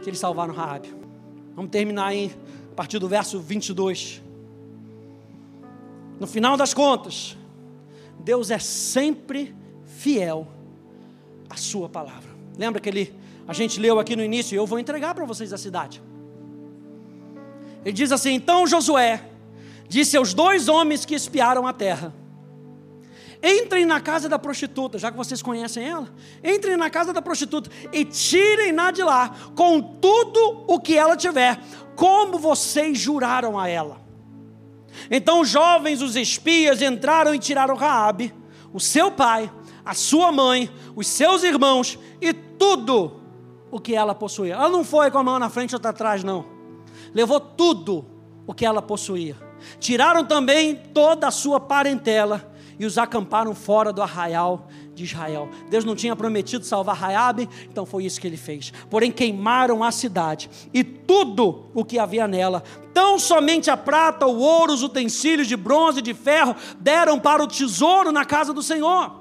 que 0.03 0.11
eles 0.11 0.19
salvaram 0.19 0.53
Raabe. 0.53 0.93
Vamos 1.55 1.71
terminar 1.71 2.07
aí 2.07 2.35
a 2.73 2.75
partir 2.75 2.99
do 2.99 3.07
verso 3.07 3.39
22. 3.39 4.23
No 6.19 6.27
final 6.27 6.57
das 6.57 6.75
contas, 6.75 7.37
Deus 8.19 8.51
é 8.51 8.59
sempre 8.59 9.55
fiel 10.09 10.49
à 11.51 11.57
sua 11.57 11.87
palavra. 11.87 12.31
Lembra 12.57 12.81
que 12.81 12.89
ele, 12.89 13.15
a 13.47 13.53
gente 13.53 13.79
leu 13.79 13.99
aqui 13.99 14.17
no 14.17 14.25
início, 14.25 14.57
eu 14.57 14.67
vou 14.67 14.79
entregar 14.79 15.15
para 15.15 15.27
vocês 15.27 15.53
a 15.53 15.59
cidade. 15.59 16.03
Ele 17.85 17.93
diz 17.93 18.11
assim: 18.11 18.33
Então 18.33 18.67
Josué 18.67 19.23
disse 19.87 20.17
aos 20.17 20.33
dois 20.33 20.67
homens 20.67 21.05
que 21.05 21.15
espiaram 21.15 21.67
a 21.67 21.75
terra: 21.75 22.15
Entrem 23.43 23.85
na 23.85 24.01
casa 24.01 24.31
da 24.31 24.39
prostituta, 24.39 24.97
já 24.99 25.11
que 25.11 25.17
vocês 25.19 25.43
conhecem 25.43 25.87
ela. 25.87 26.09
Entrem 26.43 26.79
na 26.79 26.89
casa 26.89 27.13
da 27.13 27.21
prostituta 27.21 27.69
e 27.93 28.03
tirem-na 28.03 28.91
de 28.91 29.03
lá 29.03 29.37
com 29.55 29.79
tudo 29.83 30.65
o 30.67 30.81
que 30.81 30.97
ela 30.97 31.19
tiver, 31.19 31.61
como 31.95 32.39
vocês 32.39 32.99
juraram 32.99 33.59
a 33.59 33.69
ela. 33.69 34.01
Então 35.11 35.43
os 35.43 35.51
jovens, 35.51 36.01
os 36.01 36.17
espias, 36.17 36.81
entraram 36.81 37.35
e 37.35 37.39
tiraram 37.39 37.77
Raabe, 37.77 38.35
o 38.73 38.81
seu 38.81 39.11
pai, 39.11 39.51
a 39.89 39.95
sua 39.95 40.31
mãe, 40.31 40.71
os 40.95 41.07
seus 41.07 41.43
irmãos 41.43 41.99
e 42.21 42.35
tudo 42.35 43.23
o 43.71 43.81
que 43.81 43.95
ela 43.95 44.15
possuía. 44.15 44.53
Ela 44.53 44.69
não 44.69 44.85
foi 44.85 45.11
com 45.11 45.17
a 45.17 45.23
mão 45.25 45.39
na 45.39 45.49
frente 45.49 45.75
outra 45.75 45.93
atrás, 45.93 46.23
não. 46.23 46.45
Levou 47.15 47.41
tudo 47.41 48.05
o 48.47 48.53
que 48.53 48.67
ela 48.67 48.83
possuía. 48.83 49.35
Tiraram 49.81 50.27
também 50.27 50.77
toda 50.77 51.27
a 51.27 51.31
sua 51.31 51.59
parentela 51.59 52.53
e 52.79 52.85
os 52.85 52.99
acamparam 52.99 53.55
fora 53.55 53.91
do 53.91 54.03
arraial 54.03 54.69
de 54.95 55.05
Israel. 55.05 55.49
Deus 55.71 55.87
não 55.87 55.97
tinha 55.97 56.15
prometido 56.15 56.67
salvar 56.67 56.95
Raabe, 56.95 57.49
então 57.71 57.87
foi 57.87 58.05
isso 58.05 58.21
que 58.21 58.27
ele 58.27 58.37
fez. 58.37 58.71
Porém 58.91 59.11
queimaram 59.11 59.83
a 59.83 59.91
cidade 59.91 60.51
e 60.75 60.85
tudo 60.85 61.65
o 61.73 61.83
que 61.83 61.99
havia 61.99 62.29
nela, 62.29 62.63
tão 62.93 63.19
somente 63.19 63.71
a 63.71 63.77
prata, 63.77 64.27
o 64.27 64.39
ouro, 64.39 64.75
os 64.75 64.83
utensílios 64.83 65.49
de 65.49 65.57
bronze 65.57 66.01
e 66.01 66.03
de 66.03 66.13
ferro 66.13 66.55
deram 66.79 67.19
para 67.19 67.43
o 67.43 67.47
tesouro 67.47 68.13
na 68.13 68.27
casa 68.27 68.53
do 68.53 68.63
Senhor. 68.63 69.18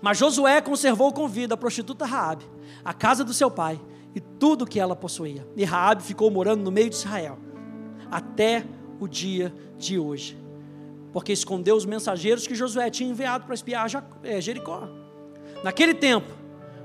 Mas 0.00 0.18
Josué 0.18 0.60
conservou 0.60 1.12
com 1.12 1.28
vida 1.28 1.54
a 1.54 1.56
prostituta 1.56 2.04
Raabe, 2.04 2.44
a 2.84 2.92
casa 2.92 3.24
do 3.24 3.34
seu 3.34 3.50
pai 3.50 3.80
e 4.14 4.20
tudo 4.20 4.62
o 4.62 4.66
que 4.66 4.80
ela 4.80 4.96
possuía. 4.96 5.46
E 5.56 5.64
Raabe 5.64 6.02
ficou 6.02 6.30
morando 6.30 6.62
no 6.62 6.70
meio 6.70 6.90
de 6.90 6.96
Israel 6.96 7.38
até 8.10 8.64
o 8.98 9.06
dia 9.06 9.52
de 9.78 9.98
hoje 9.98 10.46
porque 11.16 11.32
escondeu 11.32 11.74
os 11.74 11.86
mensageiros 11.86 12.46
que 12.46 12.54
Josué 12.54 12.90
tinha 12.90 13.08
enviado 13.08 13.46
para 13.46 13.54
espiar 13.54 13.86
é, 14.22 14.38
Jericó. 14.38 14.86
Naquele 15.64 15.94
tempo, 15.94 16.30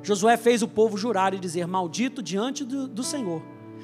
Josué 0.02 0.38
fez 0.38 0.62
o 0.62 0.70
povo 0.70 0.98
jurar 0.98 1.34
e 1.34 1.38
dizer: 1.38 1.68
Maldito 1.68 2.24
diante 2.24 2.64
do, 2.64 2.88
do 2.88 3.04
Senhor, 3.04 3.42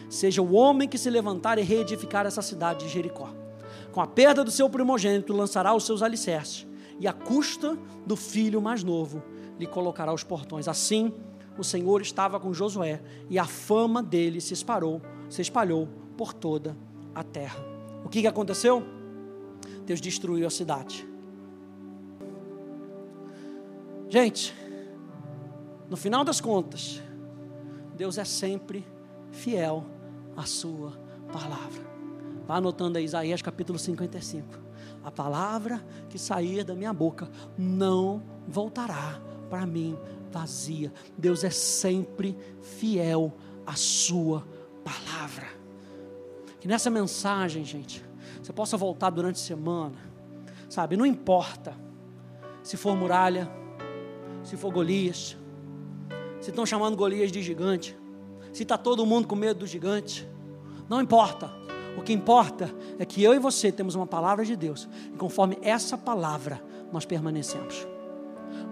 seja 0.09 0.41
o 0.41 0.53
homem 0.53 0.87
que 0.87 0.97
se 0.97 1.09
levantar 1.09 1.57
e 1.57 1.63
reedificar 1.63 2.25
essa 2.25 2.41
cidade 2.41 2.85
de 2.85 2.93
Jericó. 2.93 3.29
Com 3.91 3.99
a 3.99 4.07
perda 4.07 4.41
do 4.41 4.49
seu 4.49 4.69
primogênito, 4.69 5.33
lançará 5.33 5.73
os 5.73 5.85
seus 5.85 6.01
alicerces, 6.01 6.65
e 6.99 7.07
a 7.07 7.13
custa 7.13 7.77
do 8.05 8.15
filho 8.15 8.61
mais 8.61 8.83
novo 8.83 9.23
lhe 9.59 9.67
colocará 9.67 10.13
os 10.13 10.23
portões. 10.23 10.67
Assim, 10.67 11.13
o 11.57 11.63
Senhor 11.63 12.01
estava 12.01 12.39
com 12.39 12.53
Josué, 12.53 13.01
e 13.29 13.39
a 13.39 13.45
fama 13.45 14.01
dele 14.03 14.39
se 14.39 14.53
espalhou, 14.53 15.01
se 15.29 15.41
espalhou 15.41 15.87
por 16.15 16.33
toda 16.33 16.77
a 17.13 17.23
terra. 17.23 17.59
O 18.05 18.09
que, 18.09 18.21
que 18.21 18.27
aconteceu? 18.27 18.83
Deus 19.85 19.99
destruiu 19.99 20.45
a 20.45 20.49
cidade. 20.49 21.07
Gente, 24.09 24.55
no 25.89 25.97
final 25.97 26.23
das 26.23 26.39
contas, 26.39 27.01
Deus 27.95 28.17
é 28.17 28.23
sempre 28.23 28.85
fiel 29.31 29.83
à 30.35 30.43
sua 30.43 30.91
palavra. 31.31 31.85
Vá 32.47 32.55
anotando 32.55 32.97
aí 32.97 33.03
Isaías 33.03 33.41
capítulo 33.41 33.77
55. 33.77 34.66
A 35.03 35.11
palavra 35.11 35.85
que 36.09 36.19
sair 36.19 36.63
da 36.63 36.75
minha 36.75 36.93
boca 36.93 37.29
não 37.57 38.21
voltará 38.47 39.21
para 39.49 39.65
mim 39.65 39.97
vazia. 40.31 40.91
Deus 41.17 41.43
é 41.43 41.49
sempre 41.49 42.37
fiel 42.61 43.33
à 43.65 43.75
sua 43.75 44.45
palavra. 44.83 45.47
Que 46.59 46.67
nessa 46.67 46.89
mensagem, 46.89 47.63
gente, 47.63 48.03
você 48.41 48.51
possa 48.51 48.77
voltar 48.77 49.09
durante 49.09 49.35
a 49.35 49.45
semana, 49.45 49.97
sabe? 50.69 50.97
Não 50.97 51.05
importa 51.05 51.75
se 52.63 52.75
for 52.77 52.95
muralha, 52.95 53.49
se 54.43 54.57
for 54.57 54.71
Golias, 54.71 55.37
se 56.41 56.49
estão 56.49 56.65
chamando 56.65 56.97
Golias 56.97 57.31
de 57.31 57.41
gigante, 57.41 57.97
se 58.53 58.63
está 58.63 58.77
todo 58.77 59.05
mundo 59.05 59.27
com 59.27 59.35
medo 59.35 59.59
do 59.59 59.67
gigante, 59.67 60.27
não 60.89 61.01
importa. 61.01 61.66
O 61.97 62.01
que 62.01 62.13
importa 62.13 62.69
é 62.99 63.05
que 63.05 63.23
eu 63.23 63.33
e 63.33 63.39
você 63.39 63.71
temos 63.71 63.95
uma 63.95 64.05
palavra 64.05 64.45
de 64.45 64.55
Deus, 64.55 64.87
e 65.13 65.17
conforme 65.17 65.57
essa 65.61 65.97
palavra 65.97 66.61
nós 66.93 67.05
permanecemos. 67.05 67.87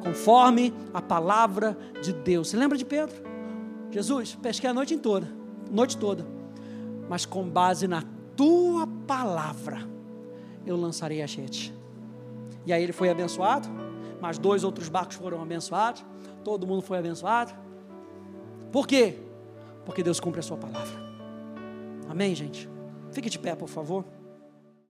Conforme 0.01 0.71
a 0.93 1.01
palavra 1.01 1.77
de 2.01 2.13
Deus. 2.13 2.49
Você 2.49 2.57
lembra 2.57 2.77
de 2.77 2.85
Pedro? 2.85 3.15
Jesus, 3.89 4.35
pesquei 4.35 4.69
a 4.69 4.73
noite 4.73 4.95
toda, 4.97 5.27
noite 5.71 5.97
toda, 5.97 6.25
mas 7.09 7.25
com 7.25 7.49
base 7.49 7.87
na 7.87 8.03
tua 8.35 8.87
palavra 9.07 9.87
eu 10.65 10.77
lançarei 10.77 11.21
a 11.21 11.25
gente. 11.25 11.73
E 12.65 12.73
aí 12.73 12.83
ele 12.83 12.93
foi 12.93 13.09
abençoado, 13.09 13.67
mas 14.21 14.37
dois 14.37 14.63
outros 14.63 14.87
barcos 14.89 15.15
foram 15.15 15.41
abençoados, 15.41 16.05
todo 16.43 16.67
mundo 16.67 16.81
foi 16.81 16.97
abençoado. 16.97 17.53
Por 18.71 18.87
quê? 18.87 19.17
Porque 19.85 20.03
Deus 20.03 20.19
cumpre 20.19 20.41
a 20.41 20.43
sua 20.43 20.57
palavra. 20.57 20.95
Amém, 22.09 22.35
gente? 22.35 22.74
Fique 23.15 23.29
de 23.29 23.39
pé, 23.39 23.55
por 23.55 23.69
favor. 23.69 24.03